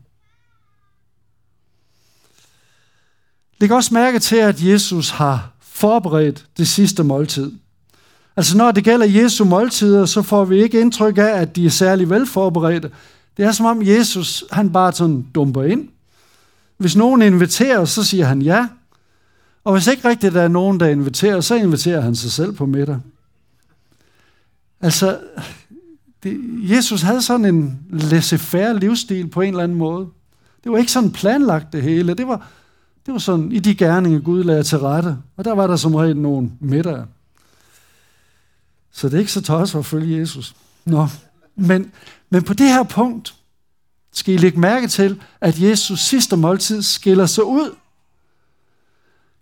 Læg 3.60 3.72
også 3.72 3.94
mærke 3.94 4.18
til, 4.18 4.36
at 4.36 4.62
Jesus 4.62 5.10
har 5.10 5.52
forberedt 5.60 6.46
det 6.56 6.68
sidste 6.68 7.04
måltid. 7.04 7.52
Altså 8.36 8.56
når 8.56 8.70
det 8.70 8.84
gælder 8.84 9.06
Jesu 9.06 9.44
måltider, 9.44 10.06
så 10.06 10.22
får 10.22 10.44
vi 10.44 10.62
ikke 10.62 10.80
indtryk 10.80 11.18
af, 11.18 11.40
at 11.40 11.56
de 11.56 11.66
er 11.66 11.70
særlig 11.70 12.10
velforberedte. 12.10 12.90
Det 13.36 13.44
er 13.44 13.52
som 13.52 13.66
om 13.66 13.82
Jesus, 13.82 14.44
han 14.50 14.72
bare 14.72 14.92
sådan 14.92 15.26
dumper 15.34 15.62
ind. 15.62 15.88
Hvis 16.76 16.96
nogen 16.96 17.22
inviterer, 17.22 17.84
så 17.84 18.04
siger 18.04 18.24
han 18.24 18.42
ja. 18.42 18.68
Og 19.64 19.72
hvis 19.72 19.86
ikke 19.86 20.08
rigtigt 20.08 20.34
der 20.34 20.42
er 20.42 20.48
nogen, 20.48 20.80
der 20.80 20.86
inviterer, 20.86 21.40
så 21.40 21.54
inviterer 21.54 22.00
han 22.00 22.14
sig 22.14 22.32
selv 22.32 22.52
på 22.52 22.66
middag. 22.66 22.98
Altså, 24.80 25.18
det, 26.22 26.40
Jesus 26.62 27.02
havde 27.02 27.22
sådan 27.22 27.54
en 27.54 27.78
laissez-faire 27.90 28.78
livsstil 28.78 29.28
på 29.28 29.40
en 29.40 29.48
eller 29.48 29.64
anden 29.64 29.78
måde. 29.78 30.06
Det 30.64 30.72
var 30.72 30.78
ikke 30.78 30.92
sådan 30.92 31.12
planlagt 31.12 31.72
det 31.72 31.82
hele. 31.82 32.14
Det 32.14 32.28
var, 32.28 32.46
det 33.08 33.12
var 33.12 33.18
sådan 33.18 33.52
i 33.52 33.58
de 33.58 33.74
gerninger, 33.74 34.20
Gud 34.20 34.44
lagde 34.44 34.62
til 34.62 34.78
rette. 34.78 35.18
Og 35.36 35.44
der 35.44 35.52
var 35.52 35.66
der 35.66 35.76
som 35.76 35.94
regel 35.94 36.16
nogle 36.16 36.50
middag. 36.60 37.04
Så 38.92 39.08
det 39.08 39.14
er 39.14 39.18
ikke 39.18 39.32
så 39.32 39.42
tosset 39.42 39.78
at 39.78 39.86
følge 39.86 40.20
Jesus. 40.20 40.56
Nå. 40.84 41.08
Men, 41.56 41.92
men 42.30 42.42
på 42.42 42.54
det 42.54 42.66
her 42.66 42.82
punkt 42.82 43.34
skal 44.12 44.34
I 44.34 44.36
lægge 44.36 44.60
mærke 44.60 44.88
til, 44.88 45.22
at 45.40 45.60
Jesus 45.60 46.00
sidste 46.00 46.36
måltid 46.36 46.82
skiller 46.82 47.26
sig 47.26 47.44
ud. 47.44 47.74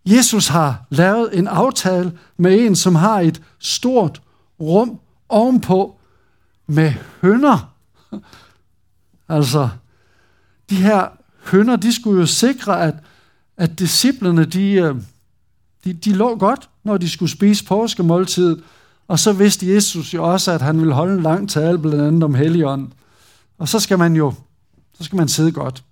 Jesus 0.05 0.49
har 0.49 0.85
lavet 0.91 1.39
en 1.39 1.47
aftale 1.47 2.19
med 2.37 2.61
en, 2.61 2.77
som 2.77 2.95
har 2.95 3.21
et 3.21 3.43
stort 3.59 4.23
rum 4.61 5.01
ovenpå 5.29 5.97
med 6.67 6.93
hønder. 7.23 7.73
Altså, 9.29 9.69
de 10.71 10.77
her 10.77 11.09
hønder, 11.51 11.77
de 11.77 11.93
skulle 11.93 12.21
jo 12.21 12.27
sikre, 12.27 12.83
at, 12.83 12.95
at 13.57 13.79
disciplerne, 13.79 14.45
de, 14.45 14.73
øh, 14.73 14.95
de, 15.85 15.93
de 15.93 16.13
lå 16.13 16.37
godt, 16.37 16.69
når 16.85 16.97
de 16.97 17.11
skulle 17.11 17.31
spise 17.31 17.65
påskemåltidet. 17.65 18.63
Og 19.09 19.19
så 19.19 19.33
vidste 19.33 19.75
Jesus 19.75 20.15
jo 20.15 20.33
også, 20.33 20.53
at 20.53 20.63
han 20.63 20.79
ville 20.79 20.95
holde 20.95 21.15
en 21.15 21.23
lang 21.23 21.51
tale, 21.51 21.79
blandt 21.79 22.03
andet 22.03 22.23
om 22.23 22.35
Helligånden. 22.35 22.93
Og 23.59 23.69
så 23.69 23.81
skal 23.81 23.99
man 23.99 24.17
jo 24.17 24.35
så 24.99 25.05
skal 25.05 25.17
man 25.17 25.29
sidde 25.29 25.53
godt. 25.53 25.85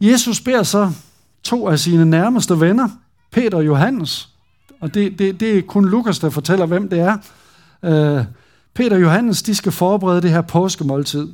Jesus 0.00 0.40
beder 0.40 0.62
så 0.62 0.92
to 1.42 1.68
af 1.68 1.78
sine 1.78 2.04
nærmeste 2.04 2.60
venner, 2.60 2.88
Peter 3.30 3.56
og 3.56 3.66
Johannes, 3.66 4.28
og 4.80 4.94
det, 4.94 5.18
det, 5.18 5.40
det 5.40 5.58
er 5.58 5.62
kun 5.62 5.88
Lukas, 5.88 6.18
der 6.18 6.30
fortæller, 6.30 6.66
hvem 6.66 6.88
det 6.88 6.98
er. 6.98 7.18
Øh, 7.82 8.24
Peter 8.74 8.96
og 8.96 9.02
Johannes, 9.02 9.42
de 9.42 9.54
skal 9.54 9.72
forberede 9.72 10.22
det 10.22 10.30
her 10.30 10.40
påskemåltid. 10.40 11.28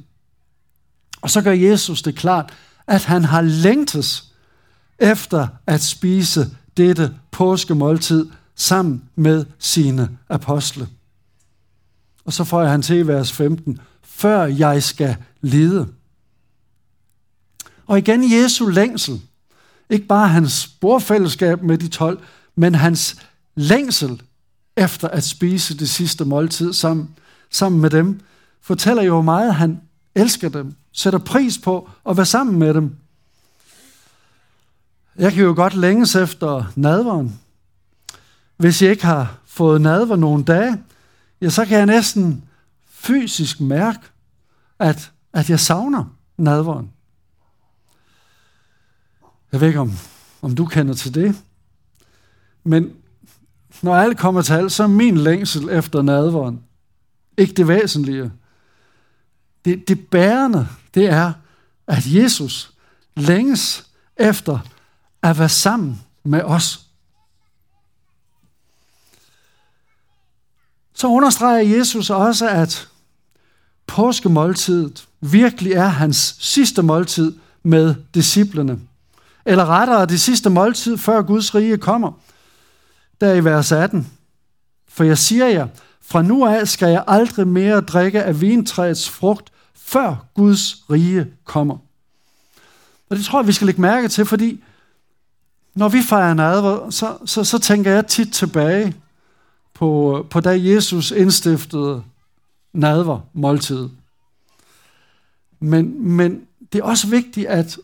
Og 1.21 1.31
så 1.31 1.43
gør 1.43 1.53
Jesus 1.53 2.03
det 2.03 2.15
klart, 2.15 2.53
at 2.89 3.05
han 3.05 3.25
har 3.25 3.41
længtes 3.41 4.33
efter 4.99 5.49
at 5.67 5.83
spise 5.83 6.51
dette 6.77 7.15
påskemåltid 7.31 8.27
sammen 8.55 9.03
med 9.17 9.45
sine 9.59 10.19
apostle. 10.29 10.89
Og 12.25 12.33
så 12.33 12.45
får 12.45 12.65
han 12.65 12.83
til 12.83 12.97
i 12.97 13.07
vers 13.07 13.33
15, 13.33 13.79
før 14.03 14.45
jeg 14.45 14.83
skal 14.83 15.17
lide. 15.41 15.89
Og 17.87 17.99
igen 17.99 18.33
Jesu 18.33 18.67
længsel. 18.67 19.21
Ikke 19.91 20.07
bare 20.07 20.29
hans 20.29 20.53
sporfællesskab 20.53 21.63
med 21.63 21.79
de 21.79 21.89
12, 21.89 22.21
men 22.57 22.75
hans 22.75 23.17
længsel 23.55 24.23
efter 24.77 25.09
at 25.09 25.25
spise 25.25 25.79
det 25.79 25.91
sidste 25.91 26.25
måltid 26.25 26.73
sammen, 26.73 27.09
sammen 27.51 27.81
med 27.81 27.91
dem, 27.91 28.21
fortæller 28.63 29.03
jo 29.03 29.23
meget, 29.23 29.49
at 29.49 29.55
han 29.55 29.81
elsker 30.15 30.49
dem, 30.49 30.75
sætter 30.99 31.19
pris 31.19 31.59
på 31.59 31.91
at 32.09 32.17
være 32.17 32.27
sammen 32.27 32.59
med 32.59 32.75
dem. 32.75 32.97
Jeg 35.17 35.33
kan 35.33 35.45
jo 35.45 35.53
godt 35.57 35.75
længes 35.75 36.15
efter 36.15 36.73
nadveren. 36.77 37.41
Hvis 38.57 38.83
jeg 38.83 38.91
ikke 38.91 39.05
har 39.05 39.39
fået 39.47 39.81
nadver 39.81 40.17
nogle 40.17 40.45
dage, 40.45 40.83
ja, 41.41 41.49
så 41.51 41.65
kan 41.65 41.79
jeg 41.79 41.87
næsten 41.87 42.45
fysisk 42.87 43.61
mærke, 43.61 44.01
at, 44.79 45.13
at 45.33 45.51
jeg 45.51 45.61
savner 45.61 46.05
nadveren. 46.37 46.91
Jeg 49.53 49.61
ved 49.61 49.69
ikke, 49.69 49.81
om, 49.81 49.93
om 50.43 50.55
du 50.55 50.67
kender 50.67 50.95
til 50.95 51.15
det. 51.15 51.37
Men 52.65 52.93
når 53.83 53.97
alt 53.97 54.19
kommer 54.19 54.43
til 54.43 54.53
alt, 54.53 54.73
så 54.73 54.83
er 54.83 54.87
min 54.87 55.19
længsel 55.19 55.69
efter 55.69 56.03
nadveren 56.03 56.63
ikke 57.37 57.55
det 57.55 57.69
væsentlige. 57.69 58.33
Det, 59.69 59.89
det 59.89 60.09
bærende, 60.09 60.69
det 60.95 61.07
er, 61.07 61.33
at 61.87 62.03
Jesus 62.07 62.73
længes 63.17 63.87
efter 64.17 64.59
at 65.23 65.39
være 65.39 65.49
sammen 65.49 66.01
med 66.25 66.43
os. 66.43 66.81
Så 70.95 71.07
understreger 71.07 71.77
Jesus 71.77 72.11
også, 72.11 72.49
at 72.49 72.89
påskemåltidet 73.87 75.09
virkelig 75.21 75.73
er 75.73 75.87
hans 75.87 76.37
sidste 76.41 76.83
måltid 76.83 77.39
med 77.63 77.95
disciplene. 78.15 78.81
Eller 79.45 79.67
rettere 79.67 80.07
det 80.07 80.21
sidste 80.21 80.51
måltid, 80.51 80.97
før 80.97 81.23
Guds 81.23 81.55
rige 81.55 81.79
kommer. 81.79 82.13
Der 83.21 83.33
i 83.33 83.45
vers 83.45 83.73
18. 83.73 84.13
For 84.89 85.05
jeg 85.05 85.19
siger 85.19 85.47
jer, 85.47 85.69
fra 86.01 86.23
nu 86.23 86.47
af 86.47 86.69
skal 86.69 86.89
jeg 86.89 87.05
aldrig 87.07 87.47
mere 87.47 87.81
drikke 87.81 88.23
af 88.23 88.41
vintræets 88.41 89.09
frugt, 89.09 89.53
før 89.89 90.27
Guds 90.35 90.85
rige 90.91 91.27
kommer. 91.45 91.79
Og 93.11 93.17
det 93.17 93.25
tror 93.25 93.41
jeg, 93.41 93.47
vi 93.47 93.53
skal 93.53 93.67
lægge 93.67 93.81
mærke 93.81 94.09
til, 94.09 94.27
fordi 94.27 94.65
når 95.75 95.89
vi 95.89 96.03
fejrer 96.03 96.35
nadver, 96.35 96.91
så, 96.91 97.19
så, 97.25 97.45
så 97.45 97.59
tænker 97.59 97.91
jeg 97.91 98.07
tit 98.07 98.33
tilbage 98.33 98.97
på, 99.75 100.27
på 100.31 100.41
da 100.41 100.61
Jesus 100.61 101.11
indstiftede 101.11 102.03
nadver 102.73 103.21
måltid. 103.33 103.89
Men, 105.61 106.09
men 106.09 106.47
det 106.73 106.79
er 106.79 106.85
også 106.85 107.09
vigtigt, 107.09 107.47
at 107.47 107.79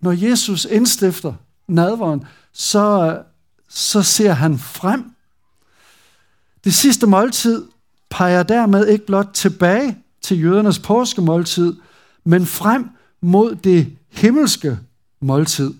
når 0.00 0.12
Jesus 0.12 0.64
indstifter 0.64 1.34
nadveren, 1.68 2.24
så, 2.52 3.18
så 3.68 4.02
ser 4.02 4.32
han 4.32 4.58
frem. 4.58 5.14
Det 6.64 6.74
sidste 6.74 7.06
måltid 7.06 7.68
peger 8.10 8.42
dermed 8.42 8.86
ikke 8.86 9.06
blot 9.06 9.30
tilbage 9.34 9.98
til 10.22 10.42
jødernes 10.42 10.78
påskemåltid, 10.78 11.76
men 12.24 12.46
frem 12.46 12.90
mod 13.20 13.54
det 13.54 13.96
himmelske 14.08 14.78
måltid. 15.20 15.74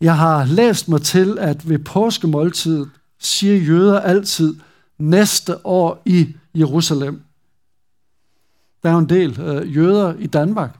Jeg 0.00 0.16
har 0.16 0.44
læst 0.44 0.88
mig 0.88 1.02
til, 1.02 1.38
at 1.40 1.68
ved 1.68 1.78
påskemåltidet 1.78 2.90
siger 3.18 3.56
jøder 3.56 4.00
altid 4.00 4.54
næste 4.98 5.66
år 5.66 6.02
i 6.06 6.34
Jerusalem. 6.54 7.22
Der 8.82 8.88
er 8.88 8.92
jo 8.92 8.98
en 8.98 9.08
del 9.08 9.40
øh, 9.40 9.76
jøder 9.76 10.14
i 10.18 10.26
Danmark, 10.26 10.78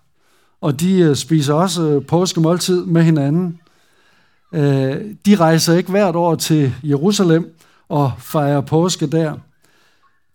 og 0.60 0.80
de 0.80 0.98
øh, 0.98 1.16
spiser 1.16 1.54
også 1.54 1.82
øh, 1.82 2.06
påskemåltid 2.06 2.84
med 2.84 3.02
hinanden. 3.02 3.60
Øh, 4.54 5.14
de 5.26 5.36
rejser 5.36 5.74
ikke 5.74 5.90
hvert 5.90 6.16
år 6.16 6.34
til 6.34 6.74
Jerusalem 6.82 7.56
og 7.88 8.12
fejrer 8.18 8.60
påske 8.60 9.06
der. 9.06 9.36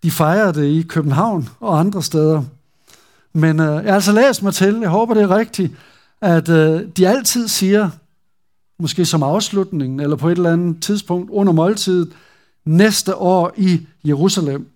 De 0.06 0.12
fejrer 0.12 0.52
det 0.52 0.66
i 0.66 0.82
København 0.82 1.50
og 1.60 1.80
andre 1.80 2.04
steder. 2.04 2.44
Men 3.34 3.60
øh, 3.60 3.66
jeg 3.66 3.84
har 3.84 3.94
altså 3.94 4.12
læst 4.12 4.44
mig 4.44 4.54
til, 4.54 4.80
jeg 4.80 4.90
håber 4.90 5.14
det 5.14 5.24
er 5.24 5.38
rigtigt, 5.38 5.74
at 6.22 6.50
øh, 6.50 6.88
de 6.98 7.08
altid 7.08 7.48
siger, 7.48 7.90
måske 8.80 9.06
som 9.06 9.24
afslutningen 9.24 10.00
eller 10.00 10.16
på 10.16 10.30
et 10.30 10.38
eller 10.38 10.54
andet 10.54 10.84
tidspunkt 10.84 11.30
under 11.30 11.54
måltidet, 11.54 12.14
næste 12.66 13.16
år 13.16 13.54
i 13.58 13.88
Jerusalem. 14.04 14.70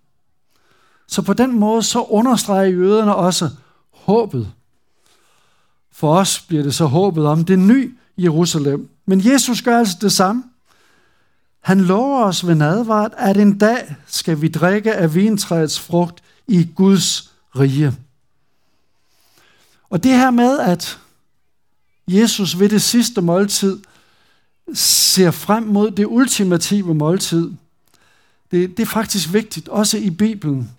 Så 1.08 1.22
på 1.22 1.34
den 1.34 1.60
måde 1.60 1.84
så 1.84 2.02
understreger 2.02 2.66
jøderne 2.70 3.16
også 3.16 3.50
håbet. 3.92 4.52
For 5.92 6.16
os 6.16 6.40
bliver 6.48 6.64
det 6.64 6.76
så 6.76 6.86
håbet 6.86 7.26
om 7.26 7.46
det 7.46 7.60
nye 7.60 7.92
Jerusalem. 8.18 8.90
Men 9.06 9.32
Jesus 9.32 9.62
gør 9.62 9.78
altså 9.78 9.98
det 10.02 10.12
samme. 10.12 10.44
Han 11.62 11.82
lover 11.82 12.24
os 12.24 12.48
ved 12.48 12.56
nadvart, 12.56 13.12
at 13.18 13.38
en 13.38 13.58
dag 13.58 13.96
skal 14.08 14.42
vi 14.42 14.48
drikke 14.48 14.94
af 14.94 15.16
vintræets 15.16 15.80
frugt 15.80 16.24
i 16.48 16.68
Guds 16.76 17.32
rige. 17.56 17.94
Og 19.90 20.04
det 20.04 20.12
her 20.12 20.32
med, 20.32 20.60
at 20.60 21.00
Jesus 22.08 22.60
ved 22.60 22.70
det 22.70 22.82
sidste 22.82 23.22
måltid 23.22 23.80
ser 24.74 25.32
frem 25.32 25.64
mod 25.64 25.92
det 25.92 26.06
ultimative 26.06 26.96
måltid, 26.96 27.52
det, 28.52 28.78
det 28.78 28.84
er 28.84 28.88
faktisk 28.88 29.34
vigtigt, 29.34 29.70
også 29.70 29.98
i 29.98 30.10
Bibelen. 30.10 30.72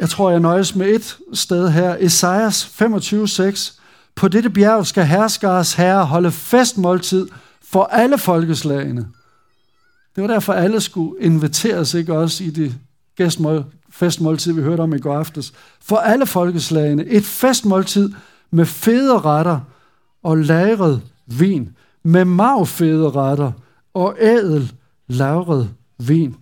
Jeg 0.00 0.10
tror, 0.10 0.30
jeg 0.30 0.40
nøjes 0.40 0.74
med 0.74 0.86
et 0.86 1.18
sted 1.32 1.70
her. 1.70 1.96
Esajas 2.00 2.64
25:6. 2.82 3.80
På 4.14 4.28
dette 4.28 4.50
bjerg 4.50 4.86
skal 4.86 5.06
herskers 5.06 5.74
herre 5.74 6.06
holde 6.06 6.32
festmåltid 6.32 7.28
for 7.72 7.84
alle 7.84 8.18
folkeslagene. 8.18 9.08
Det 10.16 10.22
var 10.22 10.26
derfor, 10.26 10.52
alle 10.52 10.80
skulle 10.80 11.22
inviteres, 11.22 11.94
ikke 11.94 12.18
også 12.18 12.44
i 12.44 12.50
det 12.50 12.74
gæstmål, 13.16 13.64
festmåltid, 13.90 14.52
vi 14.52 14.62
hørte 14.62 14.80
om 14.80 14.94
i 14.94 14.98
går 14.98 15.18
aftes. 15.18 15.52
For 15.80 15.96
alle 15.96 16.26
folkeslagene. 16.26 17.06
Et 17.06 17.24
festmåltid 17.24 18.12
med 18.50 18.66
fede 18.66 19.18
retter 19.18 19.60
og 20.22 20.38
lagret 20.38 21.02
vin. 21.26 21.76
Med 22.02 22.24
magfede 22.24 23.10
retter 23.10 23.52
og 23.94 24.16
ædel 24.20 24.72
lagret 25.06 25.70
vin. 25.98 26.36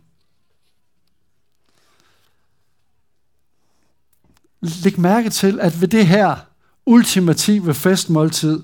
Læg 4.60 5.00
mærke 5.00 5.30
til, 5.30 5.60
at 5.60 5.80
ved 5.80 5.88
det 5.88 6.06
her 6.06 6.36
ultimative 6.86 7.74
festmåltid, 7.74 8.62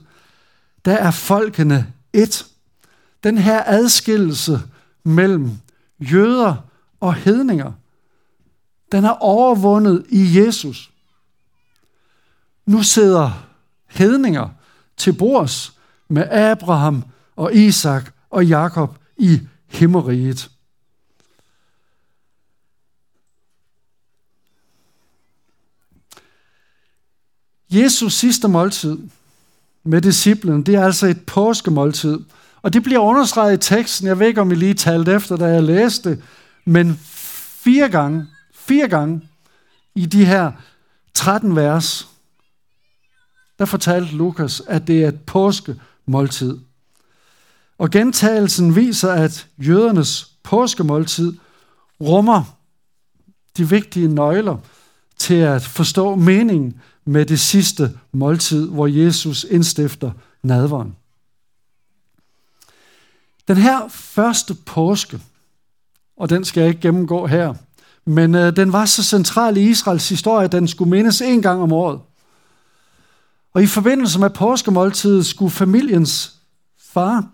der 0.84 0.92
er 0.92 1.10
folkene 1.10 1.92
et. 2.12 2.46
Den 3.24 3.38
her 3.38 3.62
adskillelse 3.66 4.60
mellem 5.04 5.50
jøder 6.00 6.56
og 7.00 7.14
hedninger, 7.14 7.72
den 8.92 9.04
er 9.04 9.10
overvundet 9.10 10.06
i 10.08 10.38
Jesus. 10.38 10.90
Nu 12.66 12.82
sidder 12.82 13.46
hedninger 13.86 14.48
til 14.96 15.12
bords 15.12 15.78
med 16.08 16.28
Abraham 16.30 17.04
og 17.36 17.54
Isak 17.54 18.12
og 18.30 18.46
Jakob 18.46 18.98
i 19.16 19.40
himmeriget. 19.66 20.50
Jesus 27.70 28.14
sidste 28.14 28.48
måltid 28.48 28.98
med 29.84 30.02
disciplen, 30.02 30.62
det 30.62 30.74
er 30.74 30.84
altså 30.84 31.06
et 31.06 31.26
påskemåltid. 31.26 32.18
Og 32.64 32.72
det 32.72 32.82
bliver 32.82 32.98
understreget 32.98 33.54
i 33.54 33.74
teksten. 33.74 34.06
Jeg 34.06 34.18
ved 34.18 34.26
ikke, 34.26 34.40
om 34.40 34.52
I 34.52 34.54
lige 34.54 34.74
talte 34.74 35.12
efter, 35.12 35.36
da 35.36 35.44
jeg 35.44 35.62
læste 35.62 36.22
men 36.64 36.96
fire 37.64 37.88
gange, 37.88 38.26
fire 38.54 38.88
gange 38.88 39.20
i 39.94 40.06
de 40.06 40.24
her 40.24 40.52
13 41.14 41.56
vers, 41.56 42.08
der 43.58 43.64
fortalte 43.64 44.16
Lukas, 44.16 44.62
at 44.68 44.86
det 44.86 45.04
er 45.04 45.08
et 45.08 45.20
påskemåltid. 45.20 46.58
Og 47.78 47.90
gentagelsen 47.90 48.76
viser, 48.76 49.12
at 49.12 49.48
jødernes 49.58 50.30
påskemåltid 50.42 51.32
rummer 52.00 52.56
de 53.56 53.68
vigtige 53.68 54.08
nøgler 54.08 54.56
til 55.18 55.34
at 55.34 55.62
forstå 55.62 56.14
meningen 56.14 56.80
med 57.04 57.26
det 57.26 57.40
sidste 57.40 57.98
måltid, 58.12 58.68
hvor 58.68 58.86
Jesus 58.86 59.46
indstifter 59.50 60.10
nadveren. 60.42 60.96
Den 63.48 63.56
her 63.56 63.88
første 63.88 64.54
påske, 64.54 65.20
og 66.16 66.30
den 66.30 66.44
skal 66.44 66.60
jeg 66.60 66.68
ikke 66.68 66.80
gennemgå 66.80 67.26
her, 67.26 67.54
men 68.04 68.34
øh, 68.34 68.56
den 68.56 68.72
var 68.72 68.84
så 68.84 69.02
central 69.02 69.56
i 69.56 69.70
Israels 69.70 70.08
historie, 70.08 70.44
at 70.44 70.52
den 70.52 70.68
skulle 70.68 70.90
mindes 70.90 71.20
en 71.20 71.42
gang 71.42 71.62
om 71.62 71.72
året. 71.72 72.00
Og 73.54 73.62
i 73.62 73.66
forbindelse 73.66 74.20
med 74.20 74.30
påskemåltidet 74.30 75.26
skulle 75.26 75.50
familiens 75.50 76.36
far 76.78 77.26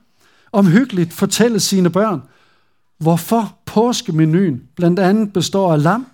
omhyggeligt 0.52 1.12
fortælle 1.12 1.60
sine 1.60 1.90
børn, 1.90 2.22
hvorfor 2.98 3.58
påskemenuen 3.64 4.62
blandt 4.76 4.98
andet 4.98 5.32
består 5.32 5.72
af 5.72 5.82
lam, 5.82 6.06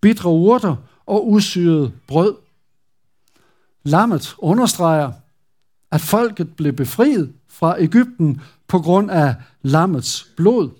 bitre 0.00 0.30
urter 0.30 0.76
og 1.06 1.30
usyret 1.30 1.92
brød. 2.06 2.34
Lammet 3.82 4.34
understreger, 4.38 5.12
at 5.90 6.00
folket 6.00 6.56
blev 6.56 6.72
befriet 6.72 7.32
fra 7.48 7.80
Ægypten 7.80 8.40
på 8.74 8.78
grund 8.78 9.10
af 9.10 9.34
lammets 9.62 10.26
blod. 10.36 10.70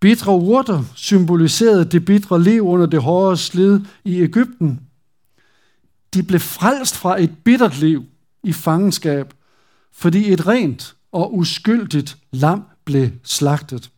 Bitre 0.00 0.32
urter 0.32 0.84
symboliserede 0.94 1.84
det 1.84 2.04
bitre 2.04 2.42
liv 2.42 2.62
under 2.62 2.86
det 2.86 3.02
hårde 3.02 3.36
slid 3.36 3.80
i 4.04 4.20
Ægypten. 4.20 4.80
De 6.14 6.22
blev 6.22 6.40
frelst 6.40 6.96
fra 6.96 7.22
et 7.22 7.34
bittert 7.44 7.80
liv 7.80 8.04
i 8.42 8.52
fangenskab, 8.52 9.34
fordi 9.92 10.32
et 10.32 10.46
rent 10.46 10.96
og 11.12 11.36
uskyldigt 11.36 12.16
lam 12.30 12.62
blev 12.84 13.10
slagtet. 13.24 13.90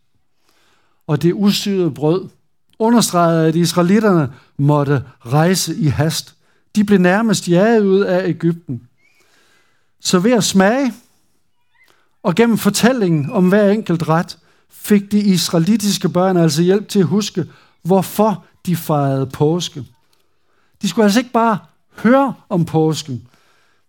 Og 1.07 1.23
det 1.23 1.33
usyrede 1.33 1.91
brød 1.91 2.29
understregede, 2.79 3.49
at 3.49 3.57
israelitterne 3.57 4.33
måtte 4.59 5.03
rejse 5.21 5.77
i 5.77 5.87
hast. 5.87 6.35
De 6.77 6.85
blev 6.85 6.99
nærmest 6.99 7.49
jaget 7.49 7.85
ud 7.85 8.01
af 8.01 8.29
Ægypten. 8.29 8.83
Så 10.01 10.19
ved 10.19 10.33
at 10.33 10.45
smage 10.45 10.93
og 12.25 12.35
gennem 12.35 12.59
fortællingen 12.59 13.31
om 13.31 13.49
hver 13.49 13.71
enkelt 13.71 14.09
ret, 14.09 14.39
fik 14.71 15.13
de 15.13 15.21
israelitiske 15.21 16.09
børn 16.09 16.37
altså 16.37 16.63
hjælp 16.63 16.89
til 16.89 16.99
at 16.99 17.07
huske, 17.07 17.47
hvorfor 17.83 18.45
de 18.67 18.77
fejrede 18.77 19.27
påske. 19.27 19.85
De 20.83 20.89
skulle 20.89 21.05
altså 21.05 21.21
ikke 21.21 21.33
bare 21.33 21.59
høre 21.97 22.35
om 22.49 22.65
påsken, 22.65 23.29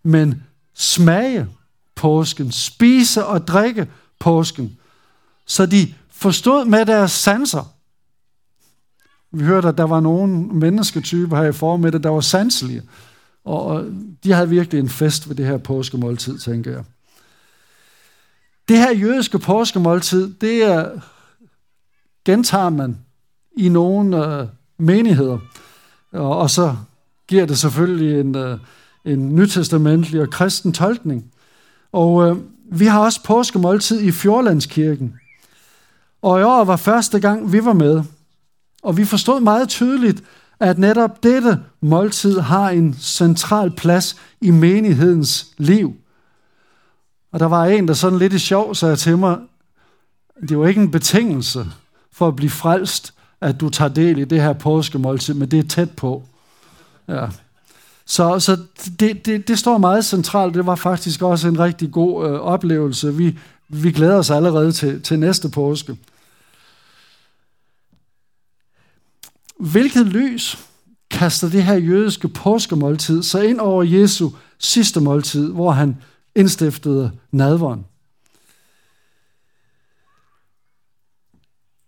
men 0.02 0.42
smage 0.74 1.48
påsken, 1.94 2.52
spise 2.52 3.26
og 3.26 3.46
drikke 3.46 3.88
påsken, 4.18 4.78
så 5.46 5.66
de 5.66 5.94
forstod 6.10 6.64
med 6.64 6.86
deres 6.86 7.12
sanser. 7.12 7.72
Vi 9.32 9.44
hørte, 9.44 9.68
at 9.68 9.78
der 9.78 9.84
var 9.84 10.00
nogle 10.00 10.32
mennesketyper 10.36 11.36
her 11.36 11.48
i 11.48 11.52
formiddag, 11.52 12.02
der 12.02 12.10
var 12.10 12.20
sanselige, 12.20 12.82
og 13.44 13.84
de 14.24 14.32
havde 14.32 14.48
virkelig 14.48 14.80
en 14.80 14.88
fest 14.88 15.28
ved 15.28 15.36
det 15.36 15.46
her 15.46 15.58
påskemåltid, 15.58 16.38
tænker 16.38 16.70
jeg. 16.70 16.84
Det 18.68 18.78
her 18.78 18.94
jødiske 18.94 19.38
påskemåltid, 19.38 20.34
det 20.40 20.62
er, 20.62 20.90
gentager 22.24 22.70
man 22.70 22.98
i 23.56 23.68
nogle 23.68 24.26
øh, 24.26 24.46
menigheder, 24.78 25.38
og, 26.12 26.38
og 26.38 26.50
så 26.50 26.76
giver 27.28 27.46
det 27.46 27.58
selvfølgelig 27.58 28.20
en, 28.20 28.34
øh, 28.34 28.58
en 29.04 29.34
nytestamentlig 29.34 30.20
og 30.20 30.30
kristen 30.30 30.72
tolkning. 30.72 31.32
Og 31.92 32.28
øh, 32.28 32.36
vi 32.72 32.86
har 32.86 33.00
også 33.00 33.22
påskemåltid 33.24 34.00
i 34.00 34.12
Fjordlandskirken. 34.12 35.14
Og 36.22 36.40
i 36.40 36.42
år 36.42 36.64
var 36.64 36.76
første 36.76 37.20
gang, 37.20 37.52
vi 37.52 37.64
var 37.64 37.72
med. 37.72 38.02
Og 38.82 38.96
vi 38.96 39.04
forstod 39.04 39.40
meget 39.40 39.68
tydeligt, 39.68 40.22
at 40.60 40.78
netop 40.78 41.22
dette 41.22 41.60
måltid 41.80 42.38
har 42.38 42.70
en 42.70 42.94
central 42.94 43.70
plads 43.70 44.16
i 44.40 44.50
menighedens 44.50 45.46
liv. 45.58 45.96
Og 47.36 47.40
der 47.40 47.46
var 47.46 47.64
en, 47.64 47.88
der 47.88 47.94
sådan 47.94 48.18
lidt 48.18 48.32
i 48.32 48.38
sjov 48.38 48.74
sagde 48.74 48.96
til 48.96 49.18
mig, 49.18 49.38
det 50.40 50.50
er 50.50 50.54
jo 50.54 50.64
ikke 50.64 50.80
en 50.80 50.90
betingelse 50.90 51.66
for 52.12 52.28
at 52.28 52.36
blive 52.36 52.50
frelst, 52.50 53.14
at 53.40 53.60
du 53.60 53.68
tager 53.68 53.88
del 53.88 54.18
i 54.18 54.24
det 54.24 54.42
her 54.42 54.52
påskemåltid, 54.52 55.34
men 55.34 55.50
det 55.50 55.58
er 55.58 55.68
tæt 55.68 55.90
på. 55.90 56.22
Ja. 57.08 57.26
Så, 58.06 58.40
så 58.40 58.58
det, 59.00 59.26
det, 59.26 59.48
det 59.48 59.58
står 59.58 59.78
meget 59.78 60.04
centralt. 60.04 60.54
Det 60.54 60.66
var 60.66 60.74
faktisk 60.74 61.22
også 61.22 61.48
en 61.48 61.58
rigtig 61.58 61.92
god 61.92 62.28
øh, 62.28 62.40
oplevelse. 62.40 63.14
Vi, 63.14 63.38
vi 63.68 63.92
glæder 63.92 64.16
os 64.16 64.30
allerede 64.30 64.72
til, 64.72 65.02
til 65.02 65.18
næste 65.18 65.48
påske. 65.48 65.96
Hvilket 69.60 70.06
lys 70.06 70.58
kaster 71.10 71.48
det 71.48 71.64
her 71.64 71.76
jødiske 71.76 72.28
påskemåltid 72.28 73.22
så 73.22 73.40
ind 73.40 73.60
over 73.60 73.82
Jesu 73.82 74.30
sidste 74.58 75.00
måltid, 75.00 75.52
hvor 75.52 75.70
han 75.70 75.96
indstiftede 76.36 77.18
nadveren? 77.32 77.86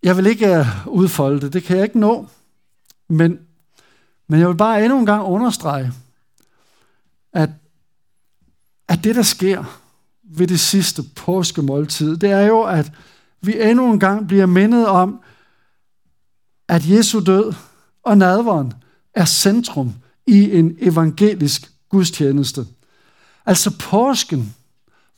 Jeg 0.02 0.16
vil 0.16 0.26
ikke 0.26 0.56
øh, 0.56 0.86
udfolde 0.86 1.40
det, 1.40 1.52
det 1.52 1.62
kan 1.62 1.76
jeg 1.76 1.84
ikke 1.84 1.98
nå, 1.98 2.26
men, 3.08 3.38
men 4.28 4.40
jeg 4.40 4.48
vil 4.48 4.56
bare 4.56 4.84
endnu 4.84 4.98
en 4.98 5.06
gang 5.06 5.24
understrege, 5.24 5.92
at, 7.32 7.50
at 8.88 9.04
det, 9.04 9.14
der 9.14 9.22
sker 9.22 9.80
ved 10.22 10.46
det 10.46 10.60
sidste 10.60 11.02
påskemåltid, 11.16 12.16
det 12.16 12.30
er 12.30 12.40
jo, 12.40 12.62
at 12.62 12.92
vi 13.40 13.62
endnu 13.62 13.92
en 13.92 14.00
gang 14.00 14.28
bliver 14.28 14.46
mindet 14.46 14.86
om, 14.86 15.20
at 16.68 16.90
Jesu 16.90 17.20
død 17.20 17.52
og 18.02 18.18
nadveren 18.18 18.72
er 19.14 19.24
centrum 19.24 19.94
i 20.26 20.58
en 20.58 20.76
evangelisk 20.80 21.72
gudstjeneste. 21.88 22.66
Altså 23.48 23.78
påsken 23.78 24.54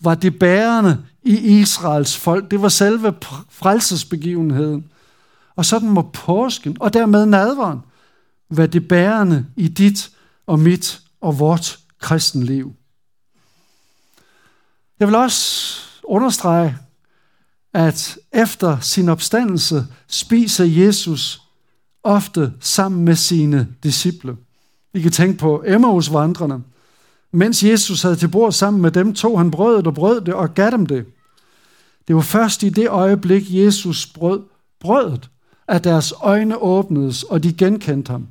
var 0.00 0.14
det 0.14 0.38
bærende 0.38 1.04
i 1.22 1.60
Israels 1.60 2.16
folk. 2.16 2.50
Det 2.50 2.62
var 2.62 2.68
selve 2.68 3.14
frelsesbegivenheden. 3.48 4.90
Og 5.56 5.64
sådan 5.64 5.88
må 5.88 6.10
påsken, 6.12 6.76
og 6.80 6.94
dermed 6.94 7.26
nadveren, 7.26 7.80
være 8.50 8.66
det 8.66 8.88
bærende 8.88 9.46
i 9.56 9.68
dit 9.68 10.10
og 10.46 10.58
mit 10.58 11.00
og 11.20 11.38
vort 11.38 11.78
kristenliv. 11.98 12.74
Jeg 15.00 15.08
vil 15.08 15.14
også 15.14 15.80
understrege, 16.04 16.76
at 17.72 18.18
efter 18.32 18.80
sin 18.80 19.08
opstandelse 19.08 19.86
spiser 20.06 20.64
Jesus 20.64 21.42
ofte 22.02 22.52
sammen 22.60 23.04
med 23.04 23.16
sine 23.16 23.68
disciple. 23.82 24.36
Vi 24.92 25.02
kan 25.02 25.12
tænke 25.12 25.38
på 25.38 25.64
Emmaus-vandrene. 25.66 26.62
Mens 27.32 27.62
Jesus 27.62 28.02
havde 28.02 28.16
til 28.16 28.28
bord 28.28 28.52
sammen 28.52 28.82
med 28.82 28.90
dem, 28.90 29.14
tog 29.14 29.38
han 29.38 29.50
brødet 29.50 29.86
og 29.86 29.94
brød 29.94 30.20
det 30.20 30.34
og 30.34 30.54
gav 30.54 30.70
dem 30.70 30.86
det. 30.86 31.06
Det 32.08 32.16
var 32.16 32.22
først 32.22 32.62
i 32.62 32.68
det 32.68 32.88
øjeblik, 32.88 33.42
Jesus 33.48 34.06
brød 34.06 34.42
brødet, 34.80 35.30
at 35.68 35.84
deres 35.84 36.14
øjne 36.20 36.58
åbnedes, 36.58 37.22
og 37.22 37.42
de 37.42 37.52
genkendte 37.52 38.10
ham. 38.10 38.28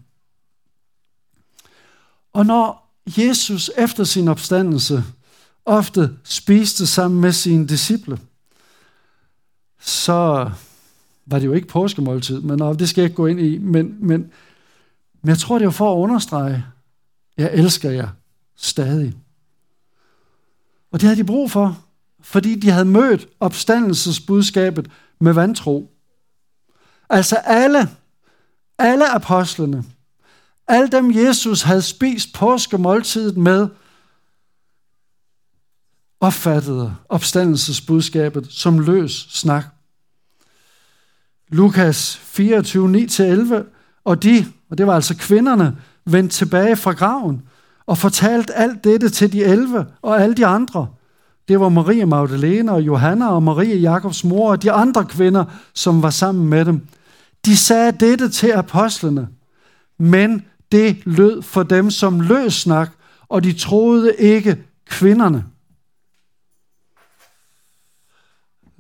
Og 2.33 2.45
når 2.45 2.95
Jesus 3.17 3.71
efter 3.77 4.03
sin 4.03 4.27
opstandelse 4.27 5.03
ofte 5.65 6.11
spiste 6.23 6.87
sammen 6.87 7.21
med 7.21 7.31
sine 7.31 7.67
disciple, 7.67 8.19
så 9.79 10.51
var 11.25 11.39
det 11.39 11.45
jo 11.45 11.53
ikke 11.53 11.67
påskemåltid, 11.67 12.41
men 12.41 12.59
det 12.59 12.89
skal 12.89 13.01
jeg 13.01 13.05
ikke 13.05 13.15
gå 13.15 13.25
ind 13.25 13.39
i. 13.39 13.57
Men, 13.57 13.95
men, 13.99 14.31
men 15.21 15.29
jeg 15.29 15.37
tror, 15.37 15.59
det 15.59 15.65
er 15.65 15.69
for 15.69 15.93
at 15.93 15.97
understrege, 15.97 16.65
jeg 17.37 17.49
elsker 17.53 17.91
jer 17.91 18.09
stadig. 18.59 19.15
Og 20.91 21.01
det 21.01 21.07
havde 21.07 21.19
de 21.19 21.25
brug 21.27 21.51
for, 21.51 21.83
fordi 22.21 22.55
de 22.55 22.69
havde 22.69 22.85
mødt 22.85 23.27
opstandelsesbudskabet 23.39 24.91
med 25.19 25.33
vantro. 25.33 25.91
Altså 27.09 27.35
alle, 27.35 27.89
alle 28.77 29.09
apostlene, 29.09 29.83
alle 30.67 30.87
dem 30.87 31.11
Jesus 31.15 31.61
havde 31.61 31.81
spist 31.81 32.33
påskemåltidet 32.33 33.37
med, 33.37 33.67
opfattede 36.19 36.95
opstandelsesbudskabet 37.09 38.47
som 38.51 38.79
løs 38.79 39.27
snak. 39.29 39.65
Lukas 41.47 42.17
24, 42.17 43.07
9-11, 43.07 43.53
og 44.03 44.23
de, 44.23 44.45
og 44.69 44.77
det 44.77 44.87
var 44.87 44.95
altså 44.95 45.17
kvinderne, 45.17 45.77
vendte 46.05 46.35
tilbage 46.35 46.75
fra 46.75 46.91
graven 46.91 47.48
og 47.89 47.97
fortalte 47.97 48.53
alt 48.53 48.83
dette 48.83 49.09
til 49.09 49.31
de 49.31 49.43
11 49.43 49.85
og 50.01 50.21
alle 50.21 50.35
de 50.35 50.45
andre. 50.45 50.87
Det 51.47 51.59
var 51.59 51.69
Maria 51.69 52.05
Magdalene 52.05 52.71
og 52.71 52.81
Johanna 52.81 53.27
og 53.27 53.43
Maria 53.43 53.75
Jakobs 53.75 54.23
mor 54.23 54.51
og 54.51 54.63
de 54.63 54.71
andre 54.71 55.05
kvinder, 55.05 55.45
som 55.73 56.01
var 56.01 56.09
sammen 56.09 56.49
med 56.49 56.65
dem. 56.65 56.87
De 57.45 57.57
sagde 57.57 57.91
dette 57.91 58.29
til 58.29 58.51
apostlene, 58.51 59.27
men 59.97 60.45
det 60.71 60.97
lød 61.05 61.41
for 61.41 61.63
dem 61.63 61.91
som 61.91 62.19
løs 62.19 62.53
snak, 62.53 62.89
og 63.29 63.43
de 63.43 63.53
troede 63.53 64.15
ikke 64.15 64.57
kvinderne. 64.85 65.45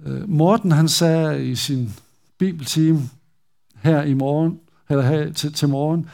Øh, 0.05 0.29
Morten 0.29 0.71
han 0.71 0.87
sagde 0.87 1.45
i 1.45 1.55
sin 1.55 1.93
bibeltime 2.37 3.01
her 3.75 4.03
i 4.03 4.13
morgen, 4.13 4.59
eller 4.89 5.03
her 5.03 5.33
til, 5.33 5.53
til 5.53 5.69
morgen, 5.69 6.09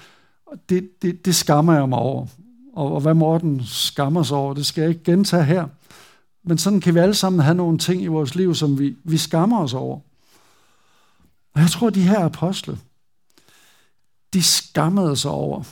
det, 0.70 0.90
det, 1.02 1.26
det 1.26 1.36
skammer 1.36 1.74
jeg 1.74 1.90
mig 1.90 2.00
over. 2.00 2.28
Og, 2.76 2.94
og 2.94 3.02
hvad 3.02 3.14
Morten 3.14 3.66
skammer 3.66 4.24
sig 4.24 4.38
over, 4.38 4.54
det 4.54 4.66
skal 4.66 4.82
jeg 4.82 4.90
ikke 4.90 5.04
gentage 5.04 5.44
her. 5.44 5.68
Men 6.44 6.58
sådan 6.58 6.82
kan 6.82 6.96
vi 6.96 7.00
alle 7.00 7.16
sammen 7.16 7.42
have 7.42 7.56
nogle 7.56 7.78
ting 7.78 8.04
i 8.04 8.08
vores 8.08 8.36
liv, 8.36 8.56
som 8.56 8.80
vi, 8.80 8.96
vi 9.04 9.18
skammer 9.18 9.60
os 9.60 9.74
over. 9.74 10.00
Og 11.54 11.62
jeg 11.62 11.70
tror, 11.70 11.90
de 11.90 12.02
her 12.02 12.26
apostle, 12.26 12.78
de 14.34 14.44
skammede 14.44 15.18
sig 15.18 15.32
over, 15.32 15.64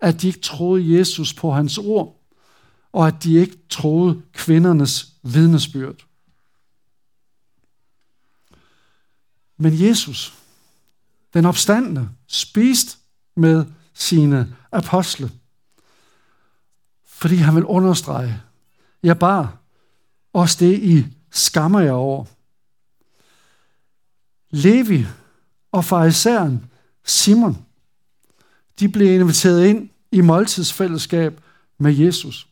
at 0.00 0.22
de 0.22 0.26
ikke 0.26 0.40
troede 0.40 0.98
Jesus 0.98 1.34
på 1.34 1.52
hans 1.52 1.78
ord, 1.78 2.20
og 2.92 3.06
at 3.06 3.24
de 3.24 3.34
ikke 3.34 3.58
troede 3.70 4.22
kvindernes 4.32 5.12
vidnesbyrd. 5.22 6.06
Men 9.56 9.80
Jesus, 9.82 10.34
den 11.34 11.44
opstandende, 11.44 12.08
spiste 12.26 12.96
med 13.36 13.64
sine 13.94 14.56
apostle, 14.72 15.30
fordi 17.18 17.36
han 17.36 17.54
vil 17.54 17.64
understrege, 17.64 18.40
jeg 19.02 19.18
bare 19.18 19.50
også 20.32 20.56
det, 20.60 20.78
I 20.78 21.06
skammer 21.30 21.80
jer 21.80 21.92
over. 21.92 22.24
Levi 24.50 25.06
og 25.72 25.84
farisæren 25.84 26.70
Simon, 27.04 27.66
de 28.80 28.88
blev 28.88 29.20
inviteret 29.20 29.66
ind 29.66 29.88
i 30.12 30.20
måltidsfællesskab 30.20 31.40
med 31.78 31.94
Jesus. 31.94 32.48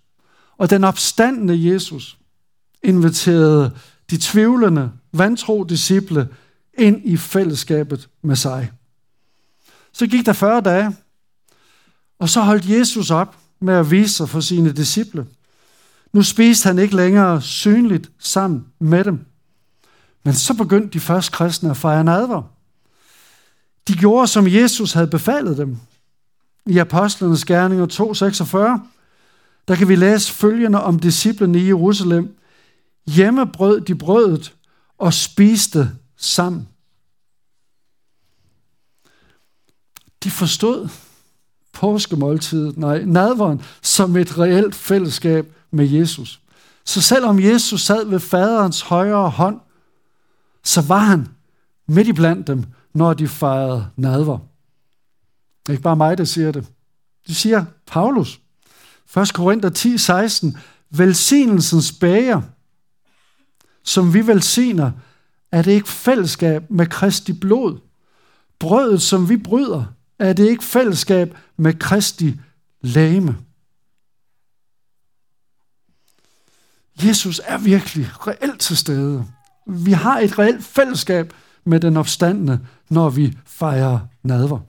Og 0.58 0.70
den 0.70 0.84
opstandende 0.84 1.72
Jesus 1.72 2.18
inviterede 2.82 3.76
de 4.10 4.18
tvivlende, 4.18 4.92
vantro 5.12 5.64
disciple 5.64 6.28
ind 6.78 7.00
i 7.04 7.16
fællesskabet 7.16 8.08
med 8.22 8.36
sig. 8.36 8.72
Så 9.92 10.06
gik 10.06 10.26
der 10.26 10.32
40 10.32 10.60
dage, 10.60 10.96
og 12.18 12.28
så 12.28 12.40
holdt 12.40 12.68
Jesus 12.68 13.10
op 13.10 13.36
med 13.60 13.74
at 13.74 13.90
vise 13.90 14.14
sig 14.14 14.28
for 14.28 14.40
sine 14.40 14.72
disciple. 14.72 15.26
Nu 16.12 16.22
spiste 16.22 16.66
han 16.66 16.78
ikke 16.78 16.96
længere 16.96 17.42
synligt 17.42 18.10
sammen 18.18 18.66
med 18.78 19.04
dem. 19.04 19.26
Men 20.24 20.34
så 20.34 20.54
begyndte 20.54 20.88
de 20.88 21.00
første 21.00 21.32
kristne 21.32 21.70
at 21.70 21.76
fejre 21.76 22.04
nadver. 22.04 22.42
De 23.88 23.94
gjorde, 23.94 24.26
som 24.26 24.48
Jesus 24.48 24.92
havde 24.92 25.06
befalet 25.06 25.56
dem. 25.56 25.78
I 26.66 26.78
Apostlenes 26.78 27.44
Gerninger 27.44 27.86
2.46, 27.86 28.88
der 29.68 29.76
kan 29.76 29.88
vi 29.88 29.96
læse 29.96 30.32
følgende 30.32 30.82
om 30.82 30.98
disciplene 30.98 31.58
i 31.58 31.66
Jerusalem. 31.66 32.38
Hjemme 33.06 33.46
brød 33.46 33.80
de 33.80 33.94
brødet 33.94 34.54
og 34.98 35.14
spiste 35.14 35.90
sammen. 36.16 36.68
De 40.24 40.30
forstod 40.30 40.88
påskemåltidet, 41.80 42.76
nej, 42.76 43.04
nadveren, 43.04 43.60
som 43.82 44.16
et 44.16 44.38
reelt 44.38 44.74
fællesskab 44.74 45.46
med 45.70 45.86
Jesus. 45.86 46.40
Så 46.84 47.02
selvom 47.02 47.40
Jesus 47.40 47.82
sad 47.82 48.06
ved 48.06 48.20
faderens 48.20 48.80
højre 48.80 49.30
hånd, 49.30 49.60
så 50.64 50.80
var 50.80 50.98
han 50.98 51.28
midt 51.88 52.08
i 52.08 52.12
blandt 52.12 52.46
dem, 52.46 52.64
når 52.94 53.14
de 53.14 53.28
fejrede 53.28 53.86
nadver. 53.96 54.38
Det 55.62 55.68
er 55.68 55.72
ikke 55.72 55.82
bare 55.82 55.96
mig, 55.96 56.18
der 56.18 56.24
siger 56.24 56.52
det. 56.52 56.66
Det 57.26 57.36
siger 57.36 57.64
Paulus. 57.86 58.40
1. 59.16 59.34
Korinther 59.34 59.70
10, 59.70 59.98
16. 59.98 60.56
Velsignelsens 60.90 61.92
bager, 61.92 62.42
som 63.84 64.14
vi 64.14 64.26
velsigner, 64.26 64.90
er 65.52 65.62
det 65.62 65.72
ikke 65.72 65.88
fællesskab 65.88 66.70
med 66.70 66.86
Kristi 66.86 67.32
blod. 67.32 67.78
brødet, 68.58 69.02
som 69.02 69.28
vi 69.28 69.36
bryder, 69.36 69.84
er 70.18 70.32
det 70.32 70.48
ikke 70.48 70.64
fællesskab 70.64 71.36
med 71.56 71.74
Kristi 71.78 72.34
lame. 72.80 73.36
Jesus 77.04 77.40
er 77.44 77.58
virkelig 77.58 78.06
reelt 78.26 78.60
til 78.60 78.76
stede. 78.76 79.26
Vi 79.66 79.92
har 79.92 80.18
et 80.18 80.38
reelt 80.38 80.64
fællesskab 80.64 81.32
med 81.64 81.80
den 81.80 81.96
opstandende, 81.96 82.60
når 82.88 83.10
vi 83.10 83.38
fejrer 83.46 83.98
nadver. 84.22 84.60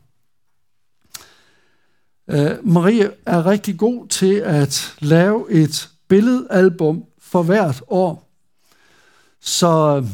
Uh, 2.34 2.68
Marie 2.74 3.12
er 3.26 3.46
rigtig 3.46 3.78
god 3.78 4.08
til 4.08 4.34
at 4.34 4.96
lave 5.00 5.52
et 5.52 5.90
billedalbum 6.08 7.04
for 7.20 7.44
hvert 7.44 7.84
år. 7.88 8.30
Så 9.42 10.06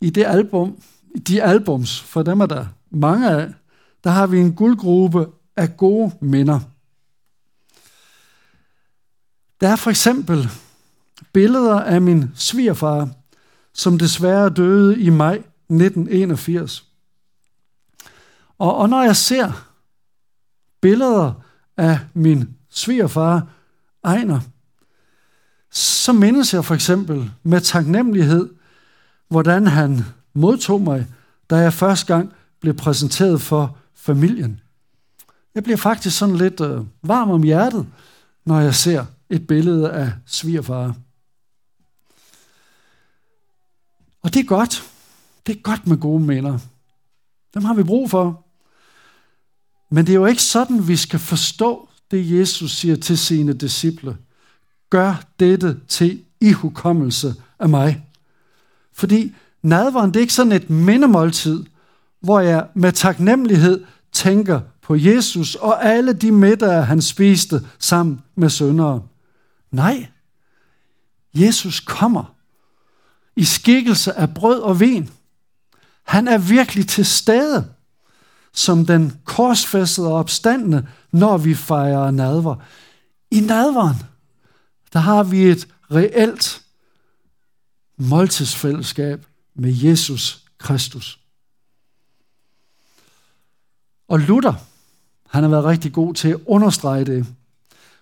i 0.00 0.10
det 0.10 0.24
album, 0.24 0.82
de 1.28 1.42
albums, 1.42 2.00
for 2.00 2.22
dem 2.22 2.40
er 2.40 2.46
der 2.46 2.66
mange 2.90 3.30
af, 3.30 3.52
der 4.06 4.12
har 4.12 4.26
vi 4.26 4.40
en 4.40 4.54
guldgruppe 4.54 5.28
af 5.56 5.76
gode 5.76 6.12
minder. 6.20 6.60
Der 9.60 9.68
er 9.68 9.76
for 9.76 9.90
eksempel 9.90 10.48
billeder 11.32 11.80
af 11.80 12.00
min 12.00 12.30
svigerfar, 12.34 13.08
som 13.72 13.98
desværre 13.98 14.50
døde 14.50 15.00
i 15.00 15.10
maj 15.10 15.34
1981. 15.34 16.84
Og, 18.58 18.76
og 18.76 18.88
når 18.88 19.02
jeg 19.02 19.16
ser 19.16 19.68
billeder 20.80 21.32
af 21.76 21.98
min 22.14 22.48
svigerfar, 22.70 23.46
Ejner, 24.04 24.40
så 25.70 26.12
mindes 26.12 26.54
jeg 26.54 26.64
for 26.64 26.74
eksempel 26.74 27.30
med 27.42 27.60
taknemmelighed, 27.60 28.48
hvordan 29.28 29.66
han 29.66 30.04
modtog 30.34 30.80
mig, 30.80 31.06
da 31.50 31.56
jeg 31.56 31.72
første 31.72 32.14
gang 32.14 32.32
blev 32.60 32.74
præsenteret 32.74 33.40
for 33.40 33.78
familien. 34.06 34.60
Jeg 35.54 35.62
bliver 35.62 35.76
faktisk 35.76 36.18
sådan 36.18 36.36
lidt 36.36 36.60
øh, 36.60 36.80
varm 37.02 37.30
om 37.30 37.42
hjertet, 37.42 37.86
når 38.44 38.60
jeg 38.60 38.74
ser 38.74 39.04
et 39.30 39.46
billede 39.46 39.90
af 39.90 40.12
svigerfar. 40.26 40.94
Og 44.22 44.34
det 44.34 44.40
er 44.40 44.44
godt. 44.44 44.82
Det 45.46 45.56
er 45.56 45.60
godt 45.60 45.86
med 45.86 45.96
gode 45.96 46.22
minder. 46.22 46.58
Dem 47.54 47.64
har 47.64 47.74
vi 47.74 47.82
brug 47.82 48.10
for. 48.10 48.44
Men 49.90 50.06
det 50.06 50.12
er 50.12 50.16
jo 50.16 50.26
ikke 50.26 50.42
sådan, 50.42 50.88
vi 50.88 50.96
skal 50.96 51.18
forstå 51.18 51.88
det, 52.10 52.38
Jesus 52.38 52.72
siger 52.72 52.96
til 52.96 53.18
sine 53.18 53.52
disciple. 53.52 54.16
Gør 54.90 55.24
dette 55.40 55.80
til 55.88 56.24
ihukommelse 56.40 57.34
af 57.58 57.68
mig. 57.68 58.06
Fordi 58.92 59.34
nadveren, 59.62 60.10
det 60.10 60.16
er 60.16 60.20
ikke 60.20 60.34
sådan 60.34 60.52
et 60.52 60.70
mindemåltid, 60.70 61.64
hvor 62.20 62.40
jeg 62.40 62.66
med 62.74 62.92
taknemmelighed 62.92 63.84
tænker 64.16 64.60
på 64.82 64.96
Jesus 64.96 65.54
og 65.54 65.84
alle 65.84 66.12
de 66.12 66.32
middage, 66.32 66.84
han 66.84 67.02
spiste 67.02 67.60
sammen 67.78 68.22
med 68.34 68.50
sønderen. 68.50 69.02
Nej, 69.70 70.06
Jesus 71.34 71.80
kommer 71.80 72.34
i 73.36 73.44
skikkelse 73.44 74.12
af 74.12 74.34
brød 74.34 74.60
og 74.60 74.80
vin. 74.80 75.10
Han 76.02 76.28
er 76.28 76.38
virkelig 76.38 76.88
til 76.88 77.06
stede 77.06 77.72
som 78.52 78.86
den 78.86 79.20
korsfæstede 79.24 80.08
og 80.08 80.14
opstandende, 80.14 80.86
når 81.12 81.38
vi 81.38 81.54
fejrer 81.54 82.10
nadver. 82.10 82.56
I 83.30 83.40
nadveren, 83.40 83.96
der 84.92 84.98
har 84.98 85.22
vi 85.22 85.42
et 85.42 85.68
reelt 85.90 86.62
måltidsfællesskab 87.98 89.26
med 89.54 89.72
Jesus 89.72 90.44
Kristus. 90.58 91.20
Og 94.08 94.20
Luther, 94.20 94.52
han 95.28 95.42
har 95.42 95.50
været 95.50 95.64
rigtig 95.64 95.92
god 95.92 96.14
til 96.14 96.28
at 96.28 96.40
understrege 96.46 97.04
det. 97.04 97.26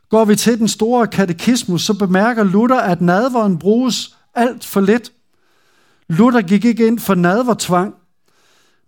Går 0.08 0.24
vi 0.24 0.36
til 0.36 0.58
den 0.58 0.68
store 0.68 1.06
katekismus, 1.06 1.82
så 1.82 1.94
bemærker 1.94 2.44
Luther, 2.44 2.80
at 2.80 3.00
nadveren 3.00 3.58
bruges 3.58 4.16
alt 4.34 4.64
for 4.64 4.80
lidt. 4.80 5.12
Luther 6.08 6.42
gik 6.42 6.64
ikke 6.64 6.86
ind 6.86 6.98
for 6.98 7.14
nadvertvang, 7.14 7.94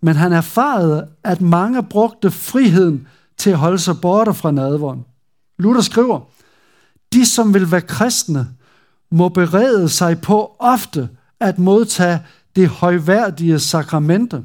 men 0.01 0.15
han 0.15 0.33
erfarede, 0.33 1.07
at 1.23 1.41
mange 1.41 1.83
brugte 1.83 2.31
friheden 2.31 3.07
til 3.37 3.49
at 3.49 3.57
holde 3.57 3.79
sig 3.79 4.01
borte 4.01 4.33
fra 4.33 4.51
nadveren. 4.51 5.05
Luther 5.59 5.81
skriver, 5.81 6.19
de 7.13 7.25
som 7.25 7.53
vil 7.53 7.71
være 7.71 7.81
kristne, 7.81 8.47
må 9.11 9.29
berede 9.29 9.89
sig 9.89 10.21
på 10.21 10.55
ofte 10.59 11.09
at 11.39 11.59
modtage 11.59 12.19
det 12.55 12.69
højværdige 12.69 13.59
sakramente. 13.59 14.43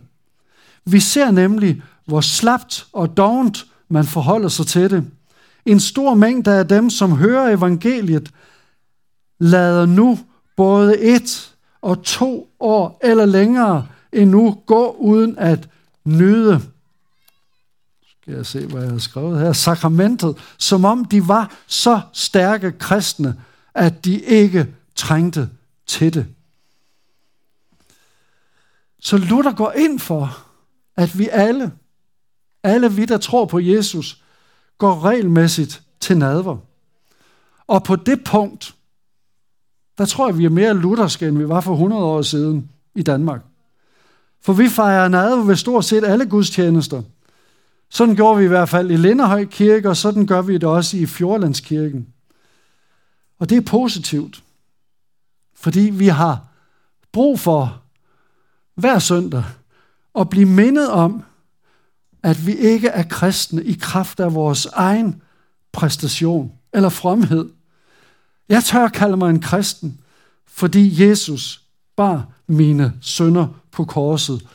Vi 0.85 1.01
ser 1.01 1.31
nemlig, 1.31 1.83
hvor 2.13 2.21
slapt 2.21 2.87
og 2.93 3.17
dovent 3.17 3.67
man 3.89 4.05
forholder 4.05 4.49
sig 4.49 4.67
til 4.67 4.91
det. 4.91 5.11
En 5.67 5.81
stor 5.81 6.15
mængde 6.15 6.59
af 6.59 6.69
dem, 6.69 6.91
som 6.91 7.13
hører 7.13 7.57
evangeliet, 7.57 8.31
lader 9.39 9.87
nu 9.87 10.19
både 10.57 10.99
et 10.99 11.55
og 11.83 12.03
to 12.03 12.51
år 12.61 12.99
eller 13.03 13.25
længere 13.25 13.87
endnu 14.13 14.63
gå 14.67 14.91
uden 14.91 15.39
at 15.39 15.69
nyde 16.05 16.61
skal 18.23 18.35
jeg 18.35 18.47
se, 18.47 18.67
hvad 18.67 18.83
jeg 18.83 18.91
har 18.91 18.99
skrevet 18.99 19.41
her, 19.41 19.53
sakramentet, 19.53 20.37
som 20.59 20.85
om 20.85 21.05
de 21.05 21.29
var 21.29 21.57
så 21.67 22.01
stærke 22.13 22.73
kristne, 22.73 23.41
at 23.75 24.05
de 24.05 24.21
ikke 24.21 24.75
trængte 24.95 25.51
til 25.87 26.15
det. 26.15 26.27
Så 29.01 29.17
Luther 29.17 29.53
går 29.53 29.73
ind 29.73 29.99
for, 30.01 30.39
at 30.97 31.19
vi 31.19 31.29
alle, 31.29 31.73
alle 32.63 32.93
vi, 32.93 33.05
der 33.05 33.19
tror 33.19 33.45
på 33.45 33.59
Jesus, 33.59 34.23
går 34.79 35.05
regelmæssigt 35.05 35.83
til 36.01 36.19
nadver. 36.19 36.57
Og 37.67 37.85
på 37.85 37.97
det 37.97 38.25
punkt, 38.25 38.75
der 39.99 40.05
tror 40.05 40.29
jeg, 40.29 40.39
vi 40.39 40.45
er 40.45 40.51
mere 40.51 40.75
lutherske, 40.75 41.29
end 41.29 41.39
vi 41.39 41.49
var 41.49 41.61
for 41.61 41.73
100 41.73 42.05
år 42.05 42.23
siden 42.23 42.71
i 42.95 43.03
Danmark. 43.03 43.41
For 44.41 44.53
vi 44.53 44.69
fejrer 44.69 45.09
nadver 45.09 45.45
ved 45.45 45.57
stort 45.57 45.85
set 45.85 46.05
alle 46.05 46.27
gudstjenester. 46.27 47.03
Sådan 47.89 48.15
gjorde 48.15 48.39
vi 48.39 48.45
i 48.45 48.49
hvert 48.49 48.69
fald 48.69 48.91
i 48.91 48.97
Linderhøj 48.97 49.45
Kirke, 49.45 49.89
og 49.89 49.97
sådan 49.97 50.27
gør 50.27 50.43
vi 50.43 50.55
det 50.55 50.65
også 50.65 50.97
i 50.97 51.07
Fjordlandskirken. 51.07 52.07
Og 53.39 53.51
det 53.51 53.57
er 53.57 53.61
positivt, 53.61 54.43
fordi 55.55 55.81
vi 55.81 56.07
har 56.07 56.47
brug 57.13 57.41
for 57.41 57.83
hver 58.75 58.99
søndag 58.99 59.45
at 60.19 60.29
blive 60.31 60.49
mindet 60.49 60.91
om, 60.91 61.25
at 62.23 62.47
vi 62.47 62.55
ikke 62.57 62.89
er 62.89 63.03
kristne 63.03 63.65
i 63.65 63.73
kraft 63.81 64.21
af 64.21 64.35
vores 64.35 64.67
egen 64.67 65.23
præstation 65.73 66.53
eller 66.73 66.89
fromhed. 66.89 67.51
Jeg 68.49 68.65
tør 68.65 68.89
kalde 68.89 69.17
mig 69.17 69.31
en 69.31 69.41
kristen, 69.41 70.01
fordi 70.47 71.09
Jesus 71.09 71.63
bar 71.97 72.29
mine 72.47 72.93
sønder 73.01 73.47
på 73.73 73.85
korset 73.85 74.47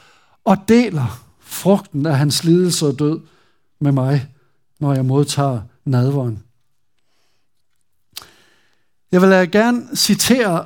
og 0.46 0.58
deler 0.68 1.24
frugten 1.40 2.06
af 2.06 2.18
hans 2.18 2.44
lidelse 2.44 2.86
og 2.86 3.00
død 3.00 3.20
med 3.80 3.92
mig, 3.92 4.28
når 4.80 4.94
jeg 4.94 5.06
modtager 5.06 5.62
nadveren. 5.86 6.44
Jeg 9.12 9.22
vil 9.22 9.52
gerne 9.52 9.96
citere 9.96 10.66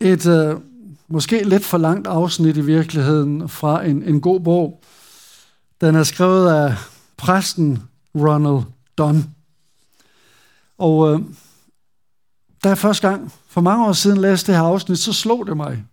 et 0.00 0.26
uh, 0.26 0.60
måske 1.08 1.44
lidt 1.44 1.64
for 1.64 1.78
langt 1.78 2.06
afsnit 2.06 2.56
i 2.56 2.60
virkeligheden 2.60 3.48
fra 3.48 3.84
en, 3.84 4.02
en 4.02 4.20
god 4.20 4.40
bog. 4.40 4.82
Den 5.82 5.94
er 5.94 6.02
skrevet 6.02 6.50
af 6.50 6.74
præsten 7.16 7.82
Ronald 8.14 8.64
Dunn. 8.98 9.34
Og 10.78 11.14
øh, 11.14 11.20
da 12.64 12.68
jeg 12.68 12.78
første 12.78 13.08
gang 13.08 13.32
for 13.46 13.60
mange 13.60 13.86
år 13.86 13.92
siden 13.92 14.20
læste 14.20 14.52
det 14.52 14.60
her 14.60 14.66
afsnit, 14.66 14.98
så 14.98 15.12
slog 15.12 15.46
det 15.46 15.56
mig, 15.56 15.84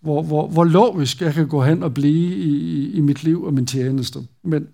hvor, 0.00 0.22
hvor, 0.22 0.48
hvor 0.48 0.64
logisk 0.64 1.20
jeg 1.20 1.34
kan 1.34 1.48
gå 1.48 1.64
hen 1.64 1.82
og 1.82 1.94
blive 1.94 2.36
i, 2.36 2.90
i 2.90 3.00
mit 3.00 3.22
liv 3.22 3.44
og 3.44 3.54
min 3.54 3.66
tjeneste. 3.66 4.26
Men 4.42 4.68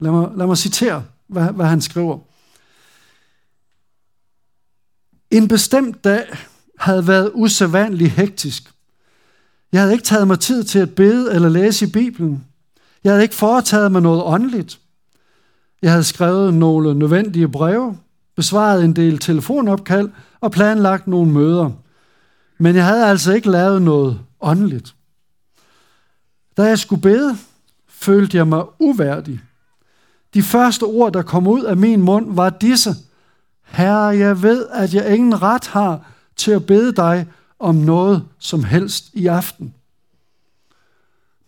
lad 0.00 0.10
mig, 0.10 0.30
lad 0.36 0.46
mig 0.46 0.58
citere, 0.58 1.04
hvad, 1.26 1.52
hvad 1.52 1.66
han 1.66 1.80
skriver. 1.80 2.18
En 5.30 5.48
bestemt 5.48 6.04
dag 6.04 6.26
havde 6.78 7.06
været 7.06 7.30
usædvanligt 7.34 8.10
hektisk. 8.10 8.74
Jeg 9.72 9.80
havde 9.80 9.92
ikke 9.92 10.04
taget 10.04 10.26
mig 10.26 10.40
tid 10.40 10.64
til 10.64 10.78
at 10.78 10.94
bede 10.94 11.34
eller 11.34 11.48
læse 11.48 11.86
i 11.86 11.90
Bibelen. 11.90 12.44
Jeg 13.04 13.12
havde 13.12 13.22
ikke 13.22 13.34
foretaget 13.34 13.92
mig 13.92 14.02
noget 14.02 14.22
åndeligt. 14.22 14.80
Jeg 15.82 15.90
havde 15.90 16.04
skrevet 16.04 16.54
nogle 16.54 16.94
nødvendige 16.94 17.48
breve, 17.48 17.98
besvaret 18.36 18.84
en 18.84 18.96
del 18.96 19.18
telefonopkald 19.18 20.10
og 20.40 20.50
planlagt 20.50 21.06
nogle 21.06 21.32
møder– 21.32 21.70
men 22.58 22.76
jeg 22.76 22.86
havde 22.86 23.06
altså 23.06 23.32
ikke 23.32 23.50
lavet 23.50 23.82
noget 23.82 24.20
åndeligt. 24.40 24.94
Da 26.56 26.62
jeg 26.62 26.78
skulle 26.78 27.02
bede, 27.02 27.36
følte 27.88 28.36
jeg 28.36 28.48
mig 28.48 28.64
uværdig. 28.78 29.40
De 30.34 30.42
første 30.42 30.82
ord, 30.82 31.12
der 31.12 31.22
kom 31.22 31.46
ud 31.46 31.62
af 31.62 31.76
min 31.76 32.02
mund, 32.02 32.34
var 32.34 32.50
disse. 32.50 32.94
Herre, 33.64 34.04
jeg 34.04 34.42
ved, 34.42 34.66
at 34.68 34.94
jeg 34.94 35.14
ingen 35.14 35.42
ret 35.42 35.66
har 35.66 36.10
til 36.36 36.50
at 36.50 36.66
bede 36.66 36.92
dig 36.92 37.26
om 37.58 37.74
noget 37.74 38.24
som 38.38 38.64
helst 38.64 39.10
i 39.12 39.26
aften. 39.26 39.74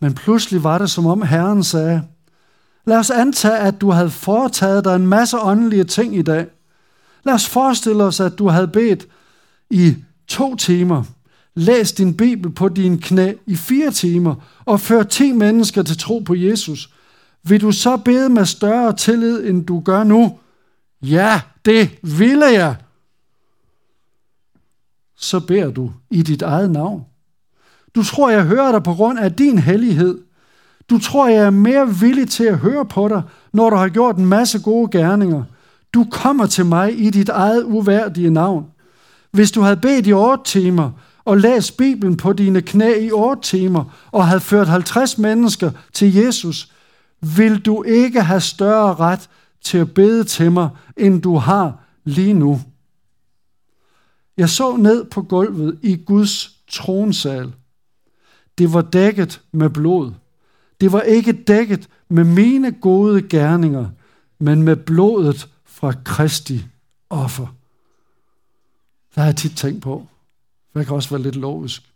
Men 0.01 0.15
pludselig 0.15 0.65
var 0.65 0.79
det, 0.79 0.91
som 0.91 1.07
om 1.07 1.23
Herren 1.23 1.65
sagde, 1.65 2.03
lad 2.87 2.97
os 2.97 3.11
antage, 3.11 3.59
at 3.59 3.81
du 3.81 3.91
havde 3.91 4.11
foretaget 4.11 4.85
dig 4.85 4.97
en 4.97 5.07
masse 5.07 5.39
åndelige 5.39 5.85
ting 5.85 6.17
i 6.17 6.23
dag. 6.23 6.47
Lad 7.25 7.35
os 7.35 7.49
forestille 7.49 8.05
os, 8.05 8.21
at 8.21 8.39
du 8.39 8.49
havde 8.49 8.69
bedt 8.69 9.07
i 9.71 9.97
to 10.29 10.57
timer, 10.57 11.05
læst 11.55 11.99
din 11.99 12.17
Bibel 12.17 12.53
på 12.53 12.69
din 12.69 12.99
knæ 12.99 13.33
i 13.47 13.57
fire 13.57 13.91
timer 13.91 14.35
og 14.65 14.81
før 14.81 15.03
ti 15.03 15.33
mennesker 15.33 15.83
til 15.83 15.99
tro 15.99 16.19
på 16.19 16.35
Jesus. 16.35 16.91
Vil 17.43 17.61
du 17.61 17.73
så 17.73 17.97
bede 17.97 18.29
med 18.29 18.45
større 18.45 18.97
tillid, 18.97 19.49
end 19.49 19.67
du 19.67 19.81
gør 19.81 20.05
nu? 20.05 20.39
Ja, 21.03 21.41
det 21.65 21.91
ville 22.03 22.47
jeg. 22.47 22.77
Så 25.17 25.41
beder 25.41 25.71
du 25.71 25.93
i 26.11 26.23
dit 26.23 26.43
eget 26.43 26.71
navn. 26.71 27.05
Du 27.97 28.03
tror, 28.03 28.31
jeg 28.31 28.45
hører 28.45 28.73
dig 28.73 28.83
på 28.83 28.95
grund 28.95 29.19
af 29.19 29.33
din 29.33 29.59
hellighed. 29.59 30.19
Du 30.91 30.99
tror, 30.99 31.29
jeg 31.29 31.45
er 31.45 31.51
mere 31.51 31.95
villig 31.95 32.29
til 32.29 32.45
at 32.45 32.59
høre 32.59 32.85
på 32.85 33.09
dig, 33.09 33.23
når 33.53 33.71
du 33.71 33.77
har 33.77 33.89
gjort 33.89 34.17
en 34.17 34.27
masse 34.27 34.63
gode 34.63 34.91
gerninger. 34.91 35.45
Du 35.95 36.07
kommer 36.11 36.47
til 36.47 36.67
mig 36.67 37.01
i 37.01 37.11
dit 37.11 37.29
eget 37.29 37.65
uværdige 37.65 38.31
navn. 38.31 38.67
Hvis 39.31 39.51
du 39.51 39.61
havde 39.61 39.77
bedt 39.77 40.07
i 40.07 40.13
otte 40.13 40.45
timer, 40.45 40.91
og 41.25 41.39
læst 41.39 41.77
Bibelen 41.77 42.17
på 42.17 42.33
dine 42.33 42.63
knæ 42.63 42.93
i 43.01 43.11
otte 43.11 43.43
timer, 43.43 43.85
og 44.13 44.27
havde 44.27 44.41
ført 44.41 44.69
50 44.69 45.19
mennesker 45.19 45.71
til 45.93 46.15
Jesus, 46.15 46.73
vil 47.37 47.59
du 47.59 47.83
ikke 47.83 48.23
have 48.23 48.41
større 48.41 48.95
ret 48.95 49.29
til 49.65 49.79
at 49.79 49.95
bede 49.95 50.25
til 50.25 50.53
mig, 50.53 50.69
end 50.97 51.23
du 51.23 51.37
har 51.37 51.81
lige 52.05 52.33
nu. 52.33 52.61
Jeg 54.37 54.49
så 54.49 54.77
ned 54.77 55.05
på 55.05 55.23
gulvet 55.23 55.79
i 55.83 55.97
Guds 56.07 56.51
tronsal. 56.71 57.53
Det 58.59 58.73
var 58.73 58.83
dækket 58.83 59.43
med 59.53 59.71
blod. 59.71 60.13
Det 60.81 60.93
var 60.93 61.01
ikke 61.01 61.33
dækket 61.33 61.89
med 62.09 62.25
mine 62.25 62.73
gode 62.73 63.29
gerninger, 63.29 63.91
men 64.39 64.63
med 64.63 64.77
blodet 64.77 65.49
fra 65.65 65.93
Kristi 66.05 66.65
offer. 67.11 67.47
Der 69.15 69.21
har 69.21 69.29
jeg 69.29 69.37
tit 69.37 69.57
tænkt 69.57 69.83
på. 69.83 70.07
Det 70.75 70.87
kan 70.87 70.95
også 70.95 71.11
være 71.11 71.23
lidt 71.23 71.37
logisk. 71.37 71.93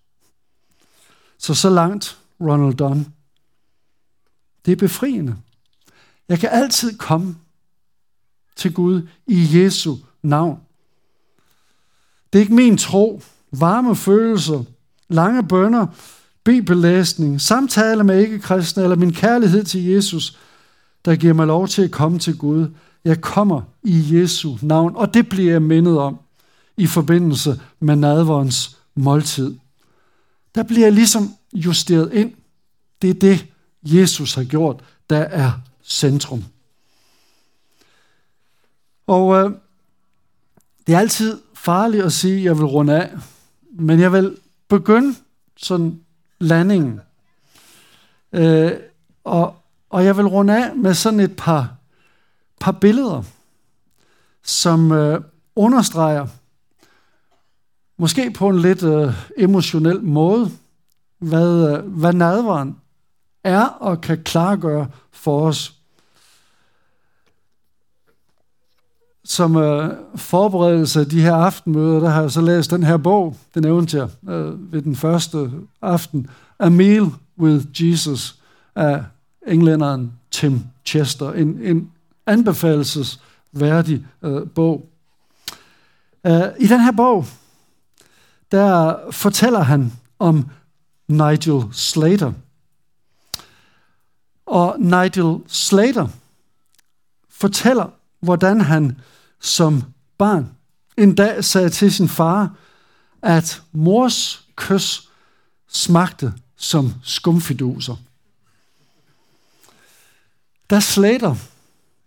Så 1.39 1.55
så 1.55 1.71
langt 1.71 2.19
Ronald 2.41 2.75
Dunn. 2.75 3.15
Det 4.65 4.73
er 4.73 4.77
befriende. 4.77 5.37
Jeg 6.29 6.39
kan 6.39 6.49
altid 6.53 6.99
komme 6.99 7.37
til 8.57 8.75
Gud 8.75 9.09
i 9.27 9.59
Jesu 9.59 9.97
navn. 10.23 10.61
Det 12.33 12.39
er 12.39 12.41
ikke 12.41 12.55
min 12.55 12.79
tro, 12.79 13.23
varme 13.53 13.97
følelser, 13.97 14.65
lange 15.09 15.49
bønder, 15.49 15.87
bibellæsning, 16.45 17.41
samtale 17.41 18.05
med 18.05 18.21
ikke-kristne 18.21 18.83
eller 18.83 18.97
min 18.97 19.13
kærlighed 19.13 19.65
til 19.65 19.85
Jesus, 19.85 20.39
der 21.05 21.17
giver 21.17 21.33
mig 21.33 21.47
lov 21.47 21.69
til 21.69 21.83
at 21.83 21.91
komme 21.91 22.19
til 22.19 22.39
Gud. 22.39 22.69
Jeg 23.05 23.21
kommer 23.21 23.63
i 23.83 24.21
Jesu 24.21 24.57
navn, 24.63 24.97
og 24.97 25.15
det 25.15 25.29
bliver 25.29 25.53
jeg 25.53 25.63
mindet 25.63 25.99
om 25.99 26.19
i 26.77 26.87
forbindelse 26.87 27.61
med 27.81 27.97
nadverens 27.97 28.79
måltid. 28.95 29.59
Der 30.55 30.63
bliver 30.63 30.87
jeg 30.87 30.93
ligesom 30.93 31.35
justeret 31.53 32.13
ind. 32.13 32.33
Det 33.03 33.11
er 33.11 33.15
det, 33.15 33.47
Jesus 33.83 34.35
har 34.35 34.45
gjort, 34.45 34.85
der 35.11 35.19
er 35.19 35.53
centrum. 35.85 36.45
Og 39.07 39.35
øh, 39.35 39.51
det 40.87 40.95
er 40.95 40.99
altid 40.99 41.41
farligt 41.55 42.05
at 42.05 42.13
sige, 42.13 42.37
at 42.37 42.45
jeg 42.45 42.59
vil 42.59 42.67
runde 42.67 43.03
af, 43.03 43.11
men 43.73 44.01
jeg 44.01 44.13
vil 44.13 44.37
begynde 44.69 45.15
sådan 45.57 46.01
landingen. 46.41 47.01
Øh, 48.33 48.73
og, 49.25 49.57
og 49.91 50.05
jeg 50.05 50.17
vil 50.17 50.27
runde 50.27 50.65
af 50.65 50.77
med 50.77 50.95
sådan 50.95 51.21
et 51.21 51.37
par, 51.37 51.75
par 52.61 52.73
billeder, 52.73 53.23
som 54.43 54.93
øh, 54.93 55.21
understreger, 55.57 56.27
måske 57.99 58.31
på 58.31 58.49
en 58.49 58.59
lidt 58.59 58.83
øh, 58.83 59.15
emotionel 59.37 60.03
måde, 60.03 60.51
hvad, 61.19 61.73
øh, 61.73 61.87
hvad 61.87 62.13
nadveren 62.13 62.77
er 63.45 63.65
og 63.65 64.01
kan 64.01 64.23
klargøre 64.23 64.89
for 65.13 65.47
os. 65.47 65.80
Som 69.25 69.57
øh, 69.57 69.95
forberedelse 70.15 71.01
af 71.01 71.07
de 71.07 71.23
her 71.23 71.35
aftenmøder, 71.35 72.01
der 72.01 72.09
har 72.09 72.21
jeg 72.21 72.31
så 72.31 72.41
læst 72.41 72.71
den 72.71 72.83
her 72.83 72.97
bog, 72.97 73.37
den 73.55 73.63
nævnte 73.63 73.97
jeg 73.97 74.09
øh, 74.29 74.73
ved 74.73 74.83
den 74.83 74.97
første 74.97 75.51
aften, 75.83 76.31
A 76.59 76.69
Meal 76.69 77.07
with 77.39 77.67
Jesus 77.75 78.39
af 78.75 79.05
englænderen 79.47 80.13
Tim 80.31 80.61
Chester. 80.85 81.33
En, 81.33 81.59
en 81.63 81.91
anbefalesværdig 82.27 84.07
øh, 84.23 84.49
bog. 84.49 84.89
Øh, 86.27 86.43
I 86.59 86.67
den 86.67 86.81
her 86.81 86.93
bog, 86.93 87.27
der 88.53 88.97
fortæller 89.11 89.61
han 89.61 89.93
om 90.19 90.51
Nigel 91.09 91.63
Slater. 91.73 92.33
Og 94.47 94.77
Nigel 94.79 95.39
Slater 95.47 96.09
fortæller, 97.31 97.89
hvordan 98.21 98.61
han 98.61 99.01
som 99.41 99.83
barn 100.19 100.57
en 100.97 101.15
dag 101.15 101.45
sagde 101.45 101.71
til 101.71 101.93
sin 101.93 102.09
far, 102.09 102.55
at 103.23 103.63
mors 103.73 104.47
kys 104.57 105.09
smagte 105.69 106.35
som 106.57 106.95
skumfiduser. 107.03 107.97
Da 110.71 110.81
Slater 110.81 111.35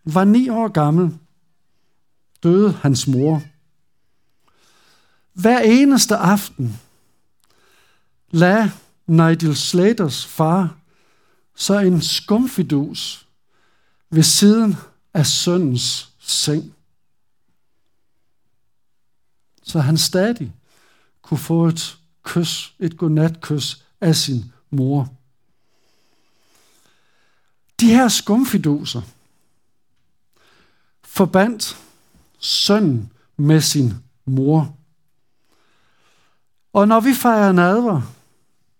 var 0.03 0.23
ni 0.23 0.49
år 0.49 0.67
gammel, 0.67 1.17
døde 2.43 2.71
hans 2.71 3.07
mor. 3.07 3.43
Hver 5.33 5.59
eneste 5.59 6.17
aften 6.17 6.79
lagde 8.31 8.71
Nigel 9.07 9.55
Slaters 9.55 10.25
far 10.25 10.75
så 11.55 11.79
en 11.79 12.01
skumfidus 12.01 13.27
ved 14.09 14.23
siden 14.23 14.75
af 15.13 15.25
søndens 15.25 16.09
seng. 16.19 16.73
Så 19.63 19.79
han 19.79 19.97
stadig 19.97 20.53
kunne 21.21 21.37
få 21.37 21.65
et 21.65 21.97
kys, 22.23 22.75
et 22.79 22.97
godnatkys 22.97 23.85
af 24.01 24.15
sin 24.15 24.51
mor. 24.69 25.13
De 27.79 27.87
her 27.87 28.07
skumfiduser 28.07 29.01
forbandt 31.03 31.77
sønnen 32.39 33.11
med 33.37 33.61
sin 33.61 33.93
mor. 34.25 34.77
Og 36.73 36.87
når 36.87 36.99
vi 36.99 37.13
fejrer 37.13 37.51
nadver, 37.51 38.01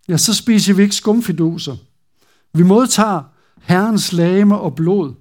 ja, 0.08 0.18
så 0.18 0.34
spiser 0.34 0.74
vi 0.74 0.82
ikke 0.82 0.96
skumfiduser. 0.96 1.78
Vi 2.54 2.64
modtager 2.64 3.24
Herrens 3.62 4.14
lame 4.14 4.60
og 4.60 4.76
blod. 4.76 5.14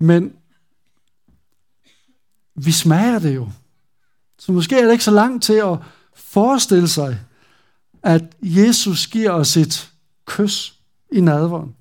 Men 0.00 0.36
vi 2.54 2.72
smager 2.72 3.18
det 3.18 3.34
jo. 3.34 3.50
Så 4.38 4.52
måske 4.52 4.78
er 4.78 4.84
det 4.84 4.92
ikke 4.92 5.04
så 5.04 5.10
langt 5.10 5.44
til 5.44 5.52
at 5.54 5.78
forestille 6.14 6.88
sig, 6.88 7.20
at 8.02 8.36
Jesus 8.42 9.06
giver 9.06 9.30
os 9.30 9.56
et 9.56 9.92
kys 10.26 10.74
i 11.12 11.20
nadveren. 11.20 11.76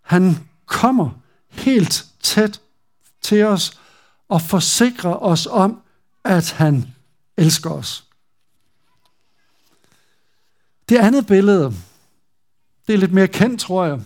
Han 0.00 0.48
kommer 0.66 1.10
helt 1.48 2.06
tæt 2.22 2.60
til 3.20 3.44
os 3.44 3.80
og 4.28 4.42
forsikrer 4.42 5.22
os 5.22 5.46
om, 5.46 5.82
at 6.24 6.52
han 6.52 6.94
elsker 7.36 7.70
os. 7.70 8.04
Det 10.88 10.96
andet 10.98 11.26
billede, 11.26 11.74
det 12.86 12.94
er 12.94 12.98
lidt 12.98 13.12
mere 13.12 13.28
kendt, 13.28 13.60
tror 13.60 13.84
jeg. 13.84 14.00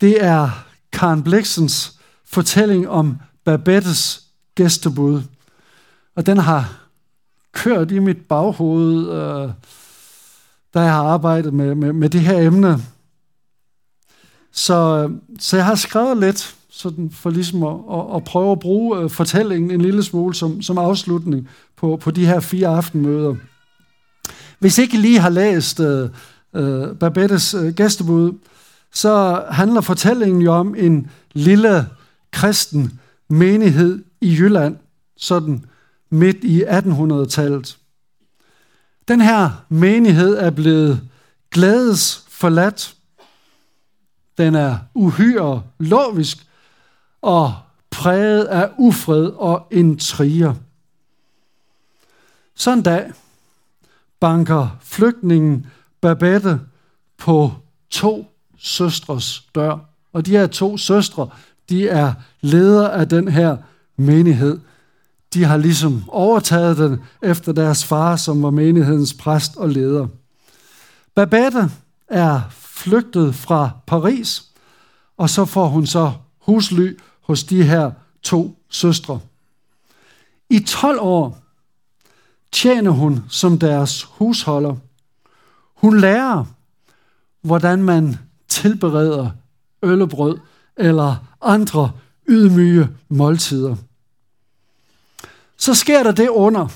Det 0.00 0.24
er 0.24 0.65
Karen 0.96 1.22
Bliksens 1.22 1.98
fortælling 2.24 2.88
om 2.88 3.16
Babettes 3.44 4.22
gæstebud. 4.54 5.22
Og 6.14 6.26
den 6.26 6.38
har 6.38 6.88
kørt 7.52 7.90
i 7.90 7.98
mit 7.98 8.16
baghoved, 8.28 9.08
øh, 9.08 9.50
da 10.74 10.80
jeg 10.80 10.92
har 10.92 11.02
arbejdet 11.02 11.54
med, 11.54 11.74
med, 11.74 11.92
med 11.92 12.10
det 12.10 12.20
her 12.20 12.38
emne. 12.38 12.78
Så, 14.52 14.74
øh, 14.74 15.16
så 15.38 15.56
jeg 15.56 15.66
har 15.66 15.74
skrevet 15.74 16.18
lidt 16.18 16.56
sådan 16.70 17.10
for 17.10 17.30
ligesom 17.30 17.62
at, 17.62 17.76
at, 17.92 18.16
at 18.16 18.24
prøve 18.24 18.52
at 18.52 18.60
bruge 18.60 18.98
øh, 18.98 19.10
fortællingen 19.10 19.70
en 19.70 19.80
lille 19.80 20.02
smule 20.02 20.34
som, 20.34 20.62
som 20.62 20.78
afslutning 20.78 21.48
på, 21.76 21.96
på 21.96 22.10
de 22.10 22.26
her 22.26 22.40
fire 22.40 22.68
aftenmøder. 22.68 23.36
Hvis 24.58 24.78
ikke 24.78 24.96
I 24.96 25.00
lige 25.00 25.18
har 25.18 25.30
læst 25.30 25.80
øh, 25.80 26.10
øh 26.54 26.96
Babettes 26.96 27.54
øh, 27.54 27.74
gæstebud, 27.74 28.32
så 28.92 29.44
handler 29.50 29.80
fortællingen 29.80 30.42
jo 30.42 30.52
om 30.52 30.74
en 30.74 31.10
lille 31.32 31.88
kristen 32.32 33.00
menighed 33.28 34.04
i 34.20 34.34
Jylland, 34.34 34.76
sådan 35.16 35.64
midt 36.10 36.44
i 36.44 36.64
1800-tallet. 36.64 37.78
Den 39.08 39.20
her 39.20 39.64
menighed 39.68 40.36
er 40.36 40.50
blevet 40.50 41.08
glædes 41.50 42.24
forladt. 42.28 42.96
Den 44.38 44.54
er 44.54 44.78
uhyre 44.94 45.62
lovisk 45.78 46.46
og 47.22 47.54
præget 47.90 48.44
af 48.44 48.70
ufred 48.78 49.26
og 49.26 49.66
intriger. 49.70 50.54
Sådan 52.54 52.78
en 52.78 52.84
dag 52.84 53.12
banker 54.20 54.78
flygtningen 54.80 55.66
Babette 56.00 56.60
på 57.18 57.52
to 57.90 58.35
søstres 58.66 59.42
dør. 59.54 59.78
Og 60.12 60.26
de 60.26 60.30
her 60.30 60.46
to 60.46 60.76
søstre, 60.76 61.28
de 61.68 61.88
er 61.88 62.12
ledere 62.40 62.92
af 62.92 63.08
den 63.08 63.28
her 63.28 63.56
menighed. 63.96 64.60
De 65.34 65.44
har 65.44 65.56
ligesom 65.56 66.04
overtaget 66.08 66.76
den 66.76 66.98
efter 67.22 67.52
deres 67.52 67.84
far, 67.84 68.16
som 68.16 68.42
var 68.42 68.50
menighedens 68.50 69.14
præst 69.14 69.56
og 69.56 69.68
leder. 69.68 70.06
Babette 71.14 71.70
er 72.08 72.40
flygtet 72.50 73.34
fra 73.34 73.70
Paris, 73.86 74.44
og 75.16 75.30
så 75.30 75.44
får 75.44 75.68
hun 75.68 75.86
så 75.86 76.12
husly 76.38 76.98
hos 77.20 77.44
de 77.44 77.62
her 77.62 77.90
to 78.22 78.58
søstre. 78.70 79.20
I 80.50 80.58
12 80.58 80.98
år 81.00 81.38
tjener 82.52 82.90
hun 82.90 83.24
som 83.28 83.58
deres 83.58 84.02
husholder. 84.02 84.76
Hun 85.74 86.00
lærer, 86.00 86.44
hvordan 87.42 87.82
man 87.82 88.16
tilbereder 88.48 89.30
øllebrød 89.82 90.38
eller 90.76 91.16
andre 91.42 91.90
ydmyge 92.28 92.88
måltider. 93.08 93.76
Så 95.56 95.74
sker 95.74 96.02
der 96.02 96.12
det 96.12 96.28
under, 96.28 96.68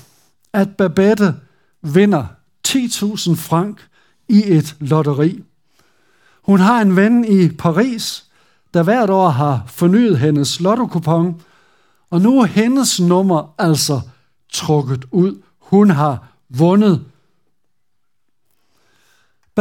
at 0.53 0.77
Babette 0.77 1.35
vinder 1.83 2.27
10.000 2.69 3.35
frank 3.35 3.89
i 4.29 4.43
et 4.47 4.77
lotteri. 4.81 5.43
Hun 6.43 6.61
har 6.61 6.81
en 6.81 6.97
ven 6.97 7.25
i 7.25 7.49
Paris, 7.49 8.25
der 8.75 8.83
hvert 8.83 9.11
år 9.11 9.29
har 9.29 9.65
fornyet 9.67 10.19
hendes 10.19 10.61
lottokupon, 10.61 11.43
og 12.11 12.21
nu 12.21 12.41
er 12.41 12.47
hendes 12.47 13.01
nummer 13.01 13.55
altså 13.59 14.01
trukket 14.53 15.05
ud. 15.11 15.43
Hun 15.59 15.91
har 15.91 16.29
vundet. 16.49 17.05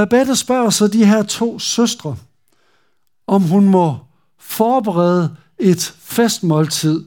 Babette 0.06 0.36
spørger 0.36 0.70
så 0.70 0.88
de 0.88 1.06
her 1.06 1.24
to 1.24 1.60
søstre, 1.60 2.16
om 3.28 3.42
hun 3.42 3.68
må 3.68 3.98
forberede 4.38 5.36
et 5.58 5.94
festmåltid 6.00 7.06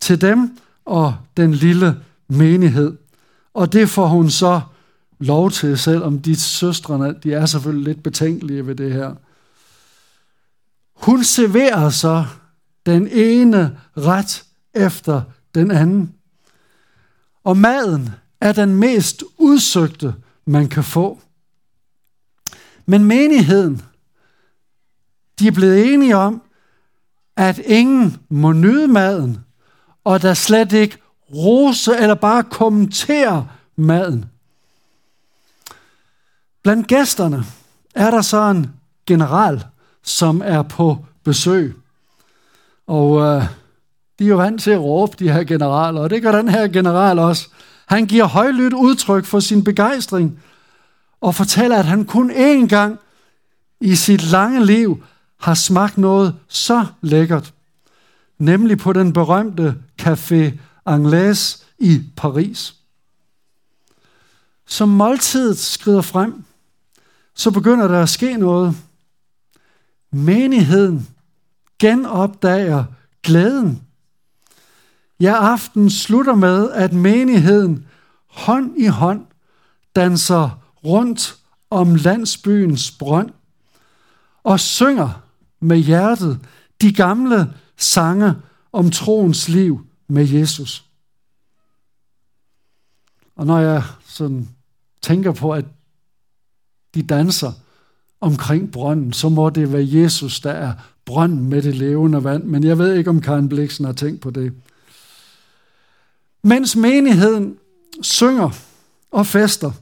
til 0.00 0.20
dem 0.20 0.58
og 0.84 1.16
den 1.36 1.54
lille 1.54 1.96
menighed. 2.28 2.96
Og 3.54 3.72
det 3.72 3.88
får 3.88 4.06
hun 4.06 4.30
så 4.30 4.60
lov 5.18 5.50
til, 5.50 5.78
selvom 5.78 6.18
de 6.18 6.36
søstrene, 6.36 7.14
de 7.22 7.32
er 7.32 7.46
selvfølgelig 7.46 7.84
lidt 7.84 8.02
betænkelige 8.02 8.66
ved 8.66 8.74
det 8.74 8.92
her. 8.92 9.14
Hun 10.94 11.24
serverer 11.24 11.90
så 11.90 12.24
den 12.86 13.08
ene 13.08 13.78
ret 13.96 14.44
efter 14.74 15.22
den 15.54 15.70
anden. 15.70 16.14
Og 17.44 17.56
maden 17.56 18.10
er 18.40 18.52
den 18.52 18.74
mest 18.74 19.24
udsøgte, 19.38 20.14
man 20.44 20.68
kan 20.68 20.84
få. 20.84 21.20
Men 22.86 23.04
menigheden, 23.04 23.82
de 25.38 25.46
er 25.46 25.52
blevet 25.52 25.92
enige 25.92 26.16
om, 26.16 26.42
at 27.36 27.58
ingen 27.58 28.16
må 28.28 28.52
nyde 28.52 28.88
maden, 28.88 29.38
og 30.04 30.22
der 30.22 30.34
slet 30.34 30.72
ikke 30.72 30.98
rose 31.34 31.96
eller 31.96 32.14
bare 32.14 32.42
kommentere 32.42 33.48
maden. 33.76 34.24
Blandt 36.62 36.86
gæsterne 36.86 37.44
er 37.94 38.10
der 38.10 38.22
så 38.22 38.50
en 38.50 38.70
general, 39.06 39.64
som 40.02 40.42
er 40.44 40.62
på 40.62 41.04
besøg. 41.24 41.76
Og 42.86 43.20
øh, 43.20 43.42
de 44.18 44.24
er 44.24 44.28
jo 44.28 44.36
vant 44.36 44.62
til 44.62 44.70
at 44.70 44.80
råbe, 44.80 45.16
de 45.18 45.32
her 45.32 45.44
generaler, 45.44 46.00
og 46.00 46.10
det 46.10 46.22
gør 46.22 46.32
den 46.32 46.48
her 46.48 46.68
general 46.68 47.18
også. 47.18 47.48
Han 47.86 48.06
giver 48.06 48.24
højlydt 48.24 48.72
udtryk 48.72 49.24
for 49.24 49.40
sin 49.40 49.64
begejstring, 49.64 50.42
og 51.20 51.34
fortæller, 51.34 51.78
at 51.78 51.84
han 51.84 52.04
kun 52.04 52.30
én 52.30 52.66
gang 52.66 52.98
i 53.80 53.94
sit 53.94 54.30
lange 54.30 54.66
liv 54.66 55.04
har 55.40 55.54
smagt 55.54 55.98
noget 55.98 56.34
så 56.48 56.86
lækkert, 57.00 57.54
nemlig 58.38 58.78
på 58.78 58.92
den 58.92 59.12
berømte 59.12 59.74
Café 60.02 60.58
Anglais 60.86 61.64
i 61.78 62.02
Paris. 62.16 62.74
Som 64.66 64.88
måltidet 64.88 65.58
skrider 65.58 66.02
frem, 66.02 66.44
så 67.34 67.50
begynder 67.50 67.88
der 67.88 68.02
at 68.02 68.08
ske 68.08 68.36
noget. 68.36 68.76
Menigheden 70.12 71.08
genopdager 71.78 72.84
glæden. 73.22 73.82
Ja, 75.20 75.34
aften 75.34 75.90
slutter 75.90 76.34
med, 76.34 76.70
at 76.70 76.92
menigheden 76.92 77.86
hånd 78.26 78.72
i 78.76 78.86
hånd 78.86 79.26
danser 79.96 80.65
rundt 80.86 81.36
om 81.70 81.94
landsbyens 81.94 82.90
brønd 82.90 83.30
og 84.44 84.60
synger 84.60 85.22
med 85.60 85.78
hjertet 85.78 86.40
de 86.80 86.92
gamle 86.92 87.52
sange 87.76 88.34
om 88.72 88.90
troens 88.90 89.48
liv 89.48 89.86
med 90.08 90.28
Jesus. 90.28 90.84
Og 93.36 93.46
når 93.46 93.58
jeg 93.58 93.82
sådan 94.06 94.48
tænker 95.02 95.32
på, 95.32 95.52
at 95.52 95.64
de 96.94 97.02
danser 97.02 97.52
omkring 98.20 98.72
brønden, 98.72 99.12
så 99.12 99.28
må 99.28 99.50
det 99.50 99.72
være 99.72 99.88
Jesus, 99.88 100.40
der 100.40 100.50
er 100.50 100.72
brønden 101.04 101.48
med 101.48 101.62
det 101.62 101.74
levende 101.74 102.24
vand. 102.24 102.44
Men 102.44 102.64
jeg 102.64 102.78
ved 102.78 102.94
ikke, 102.94 103.10
om 103.10 103.20
Karen 103.20 103.48
Bliksen 103.48 103.84
har 103.84 103.92
tænkt 103.92 104.20
på 104.20 104.30
det. 104.30 104.52
Mens 106.42 106.76
menigheden 106.76 107.56
synger 108.02 108.50
og 109.10 109.26
fester, 109.26 109.72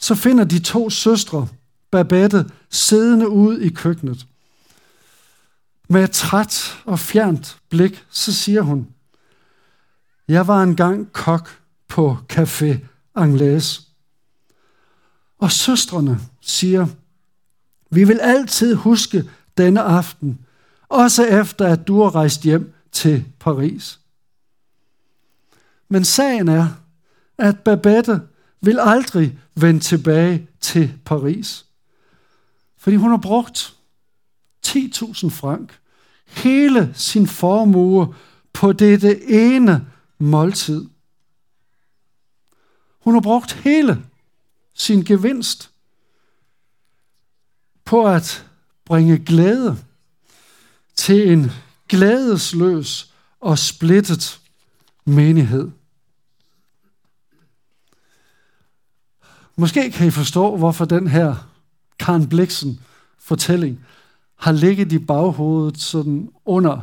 så 0.00 0.14
finder 0.14 0.44
de 0.44 0.58
to 0.58 0.90
søstre, 0.90 1.48
Babette, 1.90 2.50
siddende 2.70 3.28
ude 3.28 3.64
i 3.64 3.68
køkkenet. 3.68 4.26
Med 5.88 6.04
et 6.04 6.10
træt 6.10 6.78
og 6.84 6.98
fjernt 6.98 7.58
blik, 7.68 8.04
så 8.10 8.34
siger 8.34 8.62
hun, 8.62 8.88
jeg 10.28 10.46
var 10.46 10.62
engang 10.62 11.12
kok 11.12 11.60
på 11.88 12.16
Café 12.32 12.78
Anglais. 13.14 13.80
Og 15.38 15.52
søstrene 15.52 16.20
siger, 16.40 16.86
vi 17.90 18.04
vil 18.04 18.18
altid 18.20 18.74
huske 18.74 19.30
denne 19.58 19.82
aften, 19.82 20.38
også 20.88 21.24
efter 21.24 21.66
at 21.66 21.88
du 21.88 22.02
har 22.02 22.14
rejst 22.14 22.42
hjem 22.42 22.74
til 22.92 23.24
Paris. 23.40 24.00
Men 25.88 26.04
sagen 26.04 26.48
er, 26.48 26.68
at 27.38 27.58
Babette 27.58 28.20
vil 28.60 28.78
aldrig 28.80 29.38
vende 29.54 29.80
tilbage 29.80 30.48
til 30.60 30.98
Paris. 31.04 31.66
Fordi 32.76 32.96
hun 32.96 33.10
har 33.10 33.16
brugt 33.16 33.76
10.000 34.66 35.28
frank, 35.28 35.78
hele 36.26 36.92
sin 36.94 37.26
formue 37.26 38.14
på 38.52 38.72
dette 38.72 39.30
ene 39.30 39.86
måltid. 40.18 40.86
Hun 43.00 43.14
har 43.14 43.20
brugt 43.20 43.52
hele 43.52 44.04
sin 44.74 45.04
gevinst 45.04 45.70
på 47.84 48.06
at 48.06 48.46
bringe 48.84 49.18
glæde 49.18 49.78
til 50.94 51.32
en 51.32 51.50
glædesløs 51.88 53.14
og 53.40 53.58
splittet 53.58 54.40
menighed. 55.04 55.70
Måske 59.60 59.90
kan 59.90 60.06
I 60.06 60.10
forstå, 60.10 60.56
hvorfor 60.56 60.84
den 60.84 61.06
her 61.06 61.34
Karen 61.98 62.28
Bliksen 62.28 62.80
fortælling 63.18 63.80
har 64.38 64.52
ligget 64.52 64.92
i 64.92 64.98
baghovedet 64.98 65.80
sådan 65.80 66.28
under, 66.44 66.80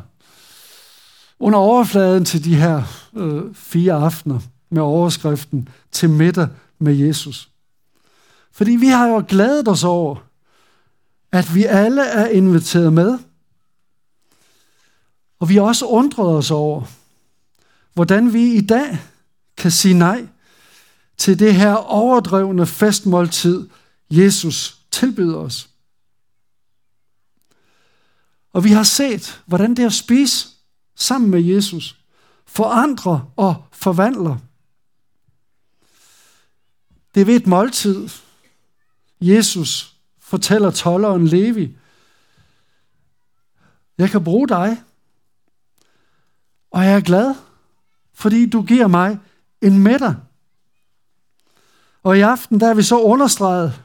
under 1.39 1.59
overfladen 1.59 2.25
til 2.25 2.43
de 2.43 2.55
her 2.55 2.84
øh, 3.13 3.55
fire 3.55 3.93
aftener 3.93 4.39
med 4.69 4.82
overskriften 4.82 5.69
til 5.91 6.09
middag 6.09 6.47
med 6.80 6.95
Jesus. 6.95 7.49
Fordi 8.51 8.71
vi 8.71 8.88
har 8.88 9.07
jo 9.07 9.25
glædet 9.28 9.67
os 9.67 9.84
over, 9.84 10.15
at 11.32 11.55
vi 11.55 11.63
alle 11.63 12.01
er 12.01 12.28
inviteret 12.28 12.93
med. 12.93 13.19
Og 15.39 15.49
vi 15.49 15.55
har 15.55 15.61
også 15.61 15.86
undret 15.86 16.38
os 16.38 16.51
over, 16.51 16.84
hvordan 17.93 18.34
vi 18.34 18.53
i 18.53 18.61
dag 18.61 18.99
kan 19.57 19.71
sige 19.71 19.93
nej 19.93 20.28
til 21.18 21.39
det 21.39 21.55
her 21.55 21.74
overdrevne 21.74 22.65
festmåltid, 22.65 23.70
Jesus 24.09 24.78
tilbyder 24.91 25.38
os. 25.38 25.70
Og 28.53 28.63
vi 28.63 28.70
har 28.70 28.84
set, 28.84 29.41
hvordan 29.45 29.76
det 29.76 29.86
at 29.86 29.93
spise 29.93 30.47
sammen 30.95 31.32
med 31.32 31.41
Jesus 31.41 31.97
forandrer 32.45 33.32
og 33.36 33.65
forvandler. 33.72 34.38
Det 37.15 37.22
er 37.22 37.26
ved 37.26 37.36
et 37.36 37.47
måltid. 37.47 38.09
Jesus 39.22 39.95
fortæller 40.20 40.72
tolleren 40.72 41.28
Levi, 41.28 41.78
jeg 43.97 44.09
kan 44.09 44.24
bruge 44.24 44.47
dig, 44.47 44.84
og 46.72 46.84
jeg 46.84 46.93
er 46.95 47.01
glad, 47.01 47.36
fordi 48.13 48.49
du 48.49 48.61
giver 48.61 48.88
mig 48.88 49.20
en 49.61 49.84
middag. 49.84 50.15
Og 52.08 52.18
i 52.18 52.22
aften, 52.22 52.60
der 52.60 52.68
er 52.70 52.74
vi 52.74 52.84
så 52.84 52.99
understreget, 52.99 53.82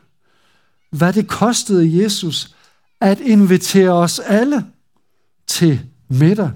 hvad 0.90 1.12
det 1.12 1.28
kostede 1.28 2.02
Jesus 2.02 2.56
at 3.00 3.20
invitere 3.20 3.92
os 3.92 4.18
alle 4.18 4.66
til 5.46 5.80
middag. 6.08 6.50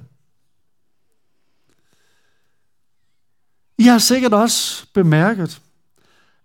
I 3.79 3.83
har 3.83 3.99
sikkert 3.99 4.35
også 4.35 4.87
bemærket, 4.95 5.61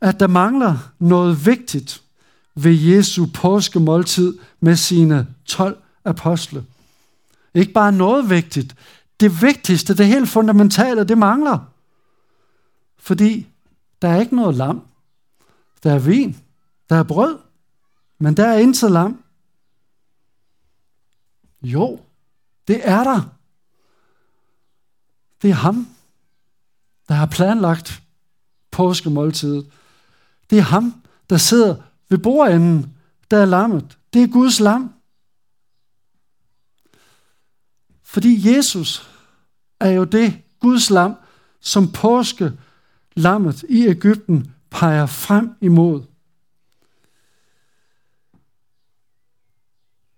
at 0.01 0.19
der 0.19 0.27
mangler 0.27 0.77
noget 0.99 1.45
vigtigt 1.45 2.01
ved 2.55 2.73
Jesu 2.73 3.25
påskemåltid 3.33 4.37
med 4.59 4.75
sine 4.75 5.27
12 5.45 5.77
apostle. 6.05 6.65
Ikke 7.53 7.73
bare 7.73 7.91
noget 7.91 8.29
vigtigt. 8.29 8.75
Det 9.19 9.41
vigtigste, 9.41 9.97
det 9.97 10.07
helt 10.07 10.29
fundamentale, 10.29 11.03
det 11.03 11.17
mangler. 11.17 11.59
Fordi 12.97 13.47
der 14.01 14.07
er 14.07 14.21
ikke 14.21 14.35
noget 14.35 14.55
lam. 14.55 14.81
Der 15.83 15.93
er 15.93 15.99
vin. 15.99 16.37
Der 16.89 16.95
er 16.95 17.03
brød. 17.03 17.39
Men 18.19 18.37
der 18.37 18.47
er 18.47 18.57
intet 18.57 18.91
lam. 18.91 19.23
Jo, 21.61 21.99
det 22.67 22.81
er 22.83 23.03
der. 23.03 23.21
Det 25.41 25.49
er 25.49 25.53
ham, 25.53 25.87
der 27.07 27.13
har 27.13 27.25
planlagt 27.25 28.03
påskemåltidet. 28.71 29.71
Det 30.49 30.57
er 30.57 30.63
ham, 30.63 31.03
der 31.29 31.37
sidder 31.37 31.75
ved 32.09 32.17
bordenden, 32.17 32.97
der 33.31 33.37
er 33.37 33.45
lammet. 33.45 33.97
Det 34.13 34.23
er 34.23 34.27
Guds 34.27 34.59
lam. 34.59 34.93
Fordi 38.03 38.55
Jesus 38.55 39.09
er 39.79 39.89
jo 39.89 40.03
det 40.03 40.41
Guds 40.59 40.89
lam, 40.89 41.15
som 41.59 41.91
påske 41.91 42.51
lammet 43.15 43.63
i 43.69 43.87
Ægypten 43.87 44.55
peger 44.71 45.05
frem 45.05 45.55
imod. 45.61 46.03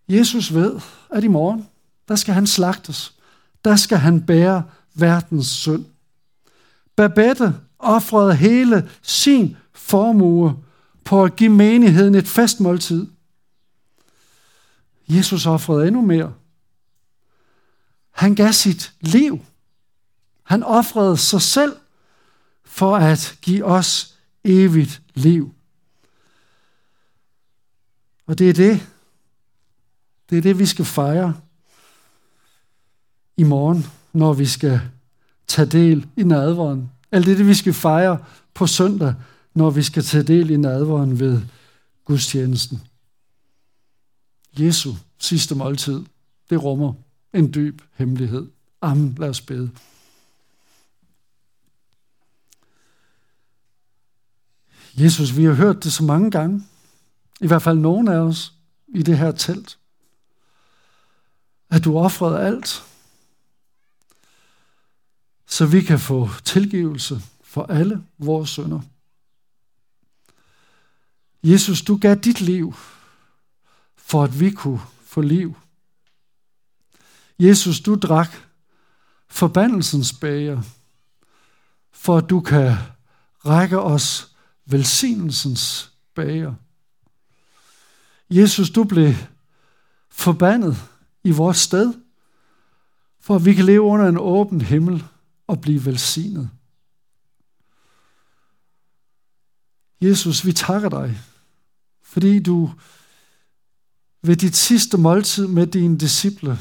Jesus 0.09 0.53
ved, 0.53 0.79
at 1.09 1.23
i 1.23 1.27
morgen, 1.27 1.69
der 2.07 2.15
skal 2.15 2.33
han 2.33 2.47
slagtes. 2.47 3.13
Der 3.65 3.75
skal 3.75 3.97
han 3.97 4.25
bære 4.25 4.63
verdens 4.93 5.47
synd. 5.47 5.85
Babette 6.95 7.55
offrede 7.79 8.35
hele 8.35 8.89
sin 9.01 9.57
formue 9.73 10.63
på 11.03 11.23
at 11.23 11.35
give 11.35 11.49
menigheden 11.49 12.15
et 12.15 12.27
festmåltid. 12.27 13.07
Jesus 15.07 15.45
offrede 15.45 15.87
endnu 15.87 16.01
mere. 16.01 16.33
Han 18.11 18.35
gav 18.35 18.53
sit 18.53 18.93
liv. 19.01 19.39
Han 20.43 20.63
offrede 20.63 21.17
sig 21.17 21.41
selv 21.41 21.75
for 22.63 22.97
at 22.97 23.37
give 23.41 23.65
os 23.65 24.17
evigt 24.43 25.01
liv. 25.13 25.53
Og 28.25 28.39
det 28.39 28.49
er 28.49 28.53
det, 28.53 28.89
det 30.29 30.37
er 30.37 30.41
det, 30.41 30.59
vi 30.59 30.65
skal 30.65 30.85
fejre 30.85 31.33
i 33.37 33.43
morgen, 33.43 33.85
når 34.13 34.33
vi 34.33 34.45
skal 34.45 34.81
tage 35.47 35.65
del 35.65 36.07
i 36.17 36.23
nadveren. 36.23 36.91
Alt 37.11 37.25
det, 37.25 37.37
det 37.37 37.47
vi 37.47 37.53
skal 37.53 37.73
fejre 37.73 38.25
på 38.53 38.67
søndag, 38.67 39.15
når 39.53 39.69
vi 39.69 39.83
skal 39.83 40.03
tage 40.03 40.23
del 40.23 40.49
i 40.49 40.57
nadveren 40.57 41.19
ved 41.19 41.41
gudstjenesten. 42.05 42.81
Jesu 44.59 44.93
sidste 45.17 45.55
måltid, 45.55 46.03
det 46.49 46.63
rummer 46.63 46.93
en 47.33 47.53
dyb 47.53 47.81
hemmelighed. 47.93 48.47
Amen. 48.81 49.15
Lad 49.19 49.29
os 49.29 49.41
bede. 49.41 49.71
Jesus, 54.97 55.37
vi 55.37 55.43
har 55.43 55.53
hørt 55.53 55.83
det 55.83 55.93
så 55.93 56.03
mange 56.03 56.31
gange. 56.31 56.63
I 57.41 57.47
hvert 57.47 57.61
fald 57.61 57.77
nogen 57.77 58.07
af 58.07 58.17
os 58.17 58.53
i 58.87 59.03
det 59.03 59.17
her 59.17 59.31
telt. 59.31 59.79
At 61.69 61.83
du 61.83 61.97
offrede 61.97 62.39
alt, 62.39 62.83
så 65.47 65.65
vi 65.65 65.81
kan 65.81 65.99
få 65.99 66.29
tilgivelse 66.43 67.21
for 67.43 67.65
alle 67.65 68.03
vores 68.17 68.49
sønder. 68.49 68.81
Jesus, 71.43 71.81
du 71.81 71.97
gav 71.97 72.15
dit 72.15 72.41
liv, 72.41 72.73
for 73.95 74.23
at 74.23 74.39
vi 74.39 74.51
kunne 74.51 74.81
få 75.05 75.21
liv. 75.21 75.55
Jesus, 77.39 77.79
du 77.79 77.95
drak 77.95 78.29
forbandelsens 79.27 80.13
bager, 80.13 80.61
for 81.91 82.17
at 82.17 82.29
du 82.29 82.41
kan 82.41 82.75
række 83.45 83.79
os 83.79 84.32
velsignelsens 84.65 85.91
bager. 86.15 86.53
Jesus, 88.29 88.69
du 88.69 88.83
blev 88.83 89.13
forbandet 90.09 90.77
i 91.23 91.31
vores 91.31 91.57
sted, 91.57 91.93
for 93.19 93.35
at 93.35 93.45
vi 93.45 93.53
kan 93.53 93.65
leve 93.65 93.81
under 93.81 94.07
en 94.07 94.17
åben 94.17 94.61
himmel 94.61 95.03
og 95.47 95.61
blive 95.61 95.85
velsignet. 95.85 96.49
Jesus, 100.01 100.45
vi 100.45 100.53
takker 100.53 100.89
dig, 100.89 101.21
fordi 102.03 102.39
du 102.39 102.71
ved 104.21 104.35
dit 104.35 104.55
sidste 104.55 104.97
måltid 104.97 105.47
med 105.47 105.67
dine 105.67 105.97
disciple 105.97 106.59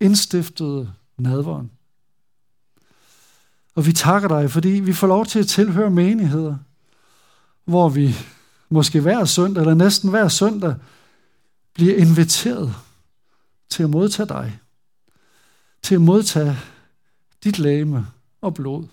indstiftede 0.00 0.92
nadveren. 1.18 1.70
Og 3.74 3.86
vi 3.86 3.92
takker 3.92 4.28
dig, 4.28 4.50
fordi 4.50 4.68
vi 4.68 4.92
får 4.92 5.06
lov 5.06 5.26
til 5.26 5.38
at 5.38 5.46
tilhøre 5.46 5.90
menigheder, 5.90 6.56
hvor 7.66 7.88
vi 7.88 8.14
måske 8.68 9.00
hver 9.00 9.24
søndag, 9.24 9.60
eller 9.60 9.74
næsten 9.74 10.10
hver 10.10 10.28
søndag, 10.28 10.74
bliver 11.74 11.96
inviteret 11.96 12.74
til 13.68 13.82
at 13.82 13.90
modtage 13.90 14.28
dig. 14.28 14.58
Til 15.82 15.94
at 15.94 16.00
modtage 16.00 16.58
dit 17.44 17.58
læme 17.58 18.06
og 18.40 18.54
blod. 18.54 18.86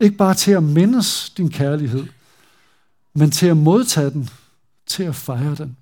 Ikke 0.00 0.16
bare 0.16 0.34
til 0.34 0.52
at 0.52 0.62
mindes 0.62 1.30
din 1.30 1.50
kærlighed, 1.50 2.06
men 3.14 3.30
til 3.30 3.46
at 3.46 3.56
modtage 3.56 4.10
den, 4.10 4.28
til 4.86 5.02
at 5.02 5.14
fejre 5.14 5.54
den. 5.54 5.76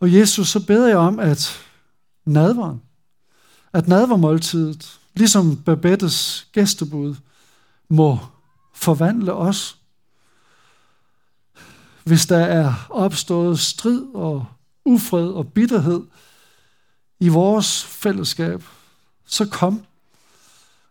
Og 0.00 0.12
Jesus, 0.12 0.48
så 0.48 0.66
beder 0.66 0.88
jeg 0.88 0.96
om, 0.96 1.18
at 1.18 1.58
nadveren, 2.24 2.82
at 3.72 3.88
nadvermåltidet, 3.88 5.00
ligesom 5.14 5.62
Babettes 5.62 6.48
gæstebud, 6.52 7.14
må 7.88 8.18
forvandle 8.78 9.32
os. 9.32 9.78
Hvis 12.04 12.26
der 12.26 12.38
er 12.38 12.86
opstået 12.90 13.58
strid 13.58 14.06
og 14.14 14.46
ufred 14.84 15.28
og 15.28 15.52
bitterhed 15.52 16.02
i 17.20 17.28
vores 17.28 17.84
fællesskab, 17.84 18.64
så 19.26 19.46
kom 19.46 19.84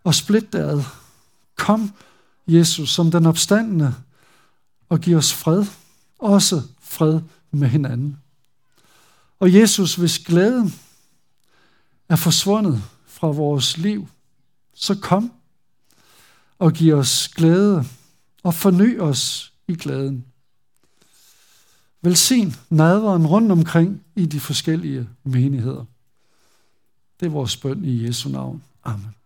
og 0.03 0.15
split 0.15 0.53
det 0.53 0.59
ad. 0.59 0.83
Kom, 1.55 1.93
Jesus, 2.47 2.89
som 2.89 3.11
den 3.11 3.25
opstandende, 3.25 3.95
og 4.89 4.99
giv 4.99 5.17
os 5.17 5.33
fred, 5.33 5.65
også 6.19 6.61
fred 6.81 7.21
med 7.51 7.67
hinanden. 7.67 8.17
Og 9.39 9.53
Jesus, 9.53 9.95
hvis 9.95 10.19
glæden 10.19 10.73
er 12.09 12.15
forsvundet 12.15 12.83
fra 13.05 13.27
vores 13.27 13.77
liv, 13.77 14.07
så 14.73 14.95
kom 14.95 15.31
og 16.59 16.73
giv 16.73 16.93
os 16.93 17.27
glæde 17.27 17.85
og 18.43 18.53
forny 18.53 18.99
os 18.99 19.53
i 19.67 19.75
glæden. 19.75 20.25
Velsign 22.01 22.55
nadveren 22.69 23.27
rundt 23.27 23.51
omkring 23.51 24.03
i 24.15 24.25
de 24.25 24.39
forskellige 24.39 25.09
menigheder. 25.23 25.85
Det 27.19 27.25
er 27.25 27.29
vores 27.29 27.57
bøn 27.57 27.85
i 27.85 28.05
Jesu 28.05 28.29
navn. 28.29 28.63
Amen. 28.83 29.16